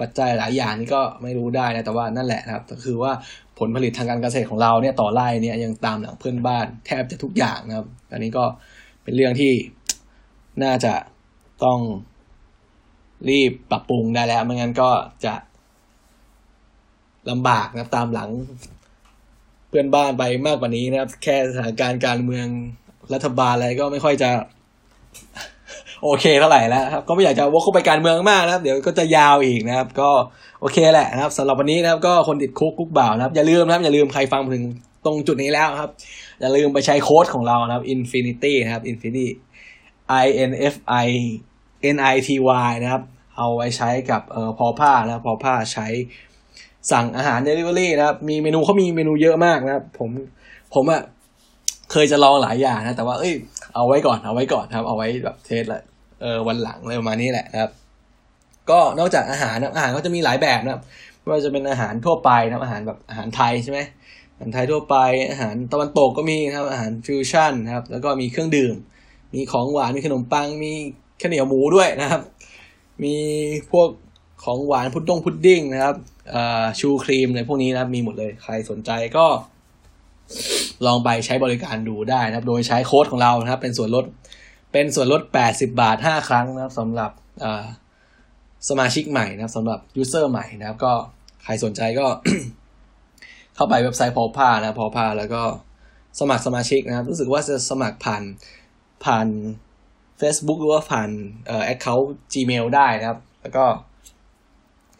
[0.00, 3.12] ปัจจัยหลายอย่างนี่ก็ไม่รู้ได้นะแต่ว่านั่นแหละนะครับ ก็คือว่า
[3.58, 8.44] ผลผลิตทางการเกษตรของเราเนี่ยต่อไร่เนี่ยยังตามหลังเพื่อนบ้านแทบจะทุกอย่างนะครับอันนี้ก็
[9.02, 9.52] เป็นเรื่องที่
[10.62, 10.94] น่าจะ
[11.64, 11.78] ต้อง
[13.28, 14.90] รีบปรับปรุงได้แล้วไม่งั้นก็
[15.24, 15.34] จะ
[17.30, 18.30] ลำบากนะตามหลัง
[19.68, 22.46] เพื่อนบ้านไปมากกว่านี้นะครับ แค่สถานการณ์การเมือง
[23.12, 24.30] รัฐบาลอะไรก็ไม่ค่อยจะ
[26.02, 30.10] โอเคเท่าไหร่แล้วครับก็ไม่อยากจะวกเข้าไปการเมืองมากนะครับ เดี๋ยวก็จะยาวอีกนะครับ ก็
[30.60, 34.64] โอเคแหละนะครับสำหรับวันนี้นะครับ ก็คนติดคุกคุกบ่าวนะครับอย่าลืมนะครับอย่าลืมใครฟังถึง
[35.04, 35.90] ตรงจุดนี้แล้วครับ
[36.40, 39.26] อย่าลืมไปใช้โค้ดของเรานะครับ infinity นะครับ infinity
[40.24, 40.74] i n f
[41.06, 41.08] i
[41.94, 42.28] n i t
[42.68, 43.02] y นะครับ
[43.36, 45.86] เอาไว้ใช้กับเอ่อพอผ้านะพอผ้าใช้
[46.90, 50.10] สั่งอาหาร Delivery นะครับ มีเมนูเขามีเมนูเยอะมากนะครับ ผม
[50.74, 51.02] ผมอะ
[51.92, 53.32] เคยจะลองหลายอย่างนะ แต่ว่าเอ้ย
[53.74, 55.82] เอาไว้ก่อนเอาไว้ก่อนครับ เอาไว้แบบเทสละ
[56.20, 57.72] เออวันหลังอะไรประมาณนี้แหละครับ
[58.70, 60.82] ก็นอกจากอาหารนะอาหารก็จะมีหลายแบบนะครับ
[61.20, 63.80] ไม่ว่าจะเป็นอาหารทั่วไปนะอาหารแบบอาหารไทยใช่ไหม
[64.32, 64.96] อาหารไทยทั่วไป
[65.30, 68.74] อาหารตะวันตกก็มีครับ อาหารฟิวชั่นครับ แล้วก็มีเครื่องดื่ม
[69.34, 70.72] มีของหวาน มีขนมปัง มี
[71.20, 72.22] ข้าวเหนียวหมูด้วยนะครับ
[73.02, 73.14] มี
[73.70, 73.88] พวก
[74.44, 75.96] ของหวานพุดดงพุดดิ้งนะครับ
[76.80, 79.26] ชูครีมอะไรพวกนี้นะครับ มีหมดเลย ใครสนใจก็
[80.86, 84.04] ลองไปใช้บริการดูได้นะครับ โดยใช้โค้ดของเรานะครับ เป็นส่วนลด
[84.72, 87.10] เป็นส่วนลด 80 บาท 5 ครั้งนะครับสำหรับ
[88.68, 90.92] สมาชิกใหม่นะครับสำหรับ user ใหม่นะครับ ก็
[91.44, 92.06] ใครสนใจก็
[93.54, 95.42] เข้าไปเว็บไซต์พอพานะพอพาแล้วก็
[96.20, 98.22] สมัครสมาชิกนะครับ รู้สึกว่าจะสมัครผ่าน
[99.04, 99.26] ผ่าน
[100.20, 101.10] Facebook หรือว่าผ่าน
[101.46, 103.64] เอ่อ account Gmail ได้นะครับ แล้วก็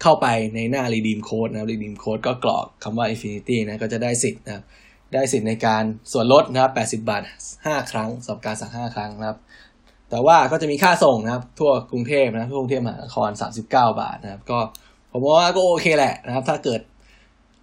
[0.03, 4.65] เข้าไปในหน้า redeem code นะครับ redeem code ก็กรอกคำว่า infinity นะ ก็จะได้สิทธิ์นะครับ
[5.17, 7.23] ได้สิทธิ์ในการส่วนลดนะครับ80 บาท
[7.57, 9.39] 5 ครั้งสำหรับการสั่ง5ครั้งนะครับ
[10.11, 14.59] แต่ว่าก็จะมีค่าส่งนะครับ ทั่วกรุงเทพนะทั่วกรุงเทพมหานคร 39 บาทนะครับ ก็
[15.13, 16.81] ผมว่าก็โอเคแหละนะครับ ถ้าเกิด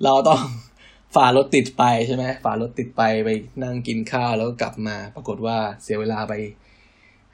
[0.03, 0.39] เราต้อง
[1.15, 3.29] ฝ่ารถติดไปใช่ไหมฝ่ารถติดไปไป
[3.63, 6.33] นั่งกินข้าวแล้วก็กลับมา ปรากฏว่าเสียเวลาไป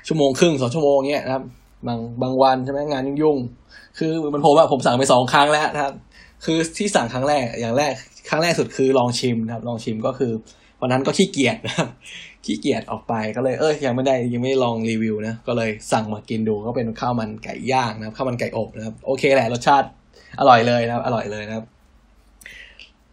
[0.07, 1.43] ชั่วโมงครึ่งสองชั่วโมงเนี้ยนะครับ
[1.87, 5.93] บางบางวันใช่ไหมงานยุ่งๆคือมันผมอะผมสั่งไปสองครั้งแล้วนะครับ
[6.45, 7.93] คือที่สั่งครั้งแรกอย่างแรก
[8.29, 10.31] ครั้งแรกสุดคือลองชิมนะครับ ลองชิมก็คือ
[10.81, 11.89] วันนั้นก็ขี้เกียจนะครับ
[12.45, 19.87] ขี้เกียจออกไปก็เลยเออยังไม่ได้ยังไม่ลองรีวิวนะก็เลยสั่งมากินดูก็เป็นข้าวมันไก่ย่างนะครับข้าวมันไก่อบนะครับ โอเคแหละรสชาติ
[20.39, 21.65] อร่อยเลยนะครับ อร่อยเลยนะครับ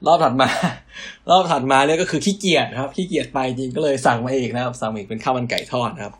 [0.07, 0.49] รอบถัดมา
[1.31, 6.15] รอบถัดมาเนี่ยก็คือขี้เกียจนะครับขี้เกียจไปจริงก็เลยสั่งมาอีกนะครับ สั่งอีกเป็นข้าวมันไก่ทอดนะครับ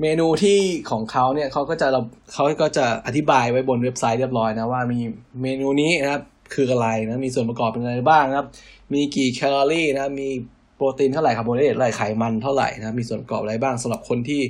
[0.00, 0.58] เมนูที่
[0.90, 2.00] ของเขาเนี่ยเขาก็จะเรา
[2.32, 5.00] เขาก็จะอธิบายไว้บนเว็บไซต์เรียบร้อยนะว่ามี
[5.42, 6.22] เมนูนี้นะครับ
[6.52, 8.48] คืออะไรนะ มีส่วนประกอบเป็นอะไรบ้างนะครับ
[8.94, 10.28] มีกี่แคลอรี่นะ มี
[10.76, 14.40] โปรตีนเท่าไหร่คาร์โบไฮเดรตเท่าไหร่ไขมันเท่าไหร่นะ มีส่วนประกอบอะไรบ้างสำหรับคนที่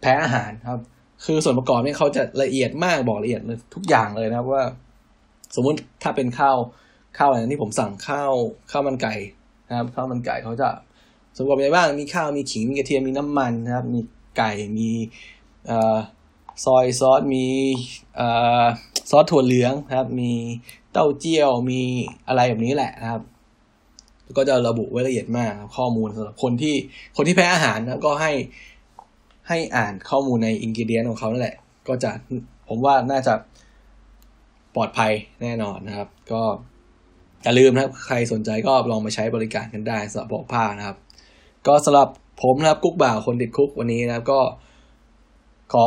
[0.00, 0.80] แพ้อาหารครับ
[1.24, 4.62] คือส่วนประกอบเนี่ยเขาจะละเอียดมากบอกละเอียดเลยทุกอย่างเลยนะครับว่า
[5.56, 6.56] สมมุติถ้าเป็นข้าว
[7.18, 8.32] ข้าวอะไรที่ผมสั่งข้าว
[8.70, 9.14] ข้าวมันไก่
[9.68, 10.68] นะครับข้าวมันไก่เขาจะ
[11.36, 14.00] ส่วนประกอบอะไรบ้าง มีข้าวมีขิงมีกระเทียมมีน้ำมันนะครับ มี
[14.38, 14.90] ไก่มี
[16.64, 17.46] ซอยซอสมี
[19.10, 20.32] ซอสถั่วเหลืองครับ มี
[20.92, 21.80] เต้าเจี้ยวมี
[22.28, 23.22] อะไรแบบนี้แหละนะครับ
[24.36, 26.74] ก็จะระบุไว้ละเอียดมากข้อมูลสำหรับคนที่
[27.16, 28.32] คนที่แพ้อาหารนะก็ให้
[29.48, 31.56] ให้อ่านข้อมูลในอินกิเดียนของเขานั่นแหละ
[31.88, 32.10] ก็จะ
[32.68, 33.34] ผมว่าน่าจะ
[34.74, 36.42] ปลอดภัยแน่นอนนะครับ ก็
[37.42, 40.96] อย่าลืมนะครับ ใครสนใจก็ลองมาใช้บริการกันได้สำหรับบอกผ้านะครับ
[41.66, 42.08] ก็สำหรับ
[42.42, 44.40] ผมนะครับกุ๊กบ่าวคนติดคุกวันนี้นะครับก็
[45.72, 45.86] ขอ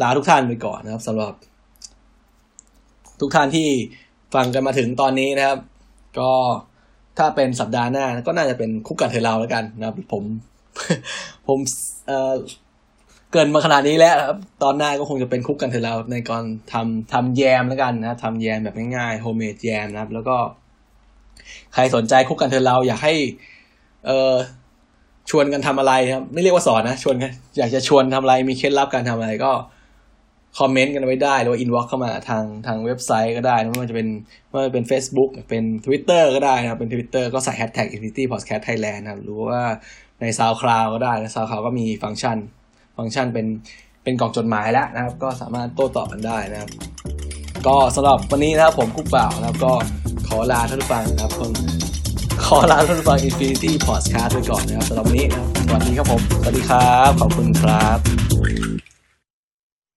[0.00, 1.32] ลาทุกท่านไปก่อนนะครับสำหรับ
[3.20, 3.68] ทุกท่านที่
[4.34, 5.58] ฟังกันมาถึงตอนนี้นะครับ
[6.18, 6.32] ก็
[7.18, 10.24] ถ้าเป็นสัปดาห์หน้า ก็น่าจะเป็นคุกกันเทเราแล้วกันนะครับ ผม
[11.48, 11.58] ผม
[12.06, 12.34] เอ่อ
[13.32, 20.36] เกินมาขนาดนี้แล้วครับ ตอนหน้าก็คงจะเป็น cook กันเถอะเราในการทำทำแยมแล้วกันนะทำแยมแบบง่ายๆ homemade แยมนะครับ แล้วก็
[21.74, 23.14] ใครสนใจ cook กันเถอะเราอยากให้
[24.06, 24.34] เออ
[25.30, 29.52] ชวนกันทำอะไรครับ ไม่เรียกว่าสอนนะชวนกันอยากจะชวนทำอะไรมีเคล็ดลับการทำอะไรก็
[30.58, 34.08] คอมเมนต์กันไว้ได้ หรือว่า inbox เข้ามาทางทางเว็บไซต์ก็ได้นะไม่ว่าจะเป็น
[34.48, 39.60] ไม่ว่าจะเป็น Facebook เป็น Twitter ก็ได้นะครับ เป็น Twitter ก็ใส่แฮชแท็ก Infinity Podcast Thailand นะครับหรือว่า
[40.20, 42.36] ใน SoundCloud ก็ได้นะ SoundCloud ก็มีฟังก์ชัน
[42.96, 43.46] ฟังก์ชันเป็น
[44.04, 46.70] เป็นกล่องจดหมายแล้วนะครับ ก็สามารถโต้ตอบกันได้นะครับ
[47.66, 49.72] ก็สำหรับวันนี้นะครับผมกุ๊กบ่าวนะครับก็
[50.28, 51.50] ขอลาท่านผู้ฟังนะครับคน
[52.44, 58.89] ขอลาท่านผู้ฟัง Infinity Podcast ไปก่อนนะครับสำหรับวันนี้นะครับสวัสดีครับผมสวัสดีครับ ขอบคุณครับ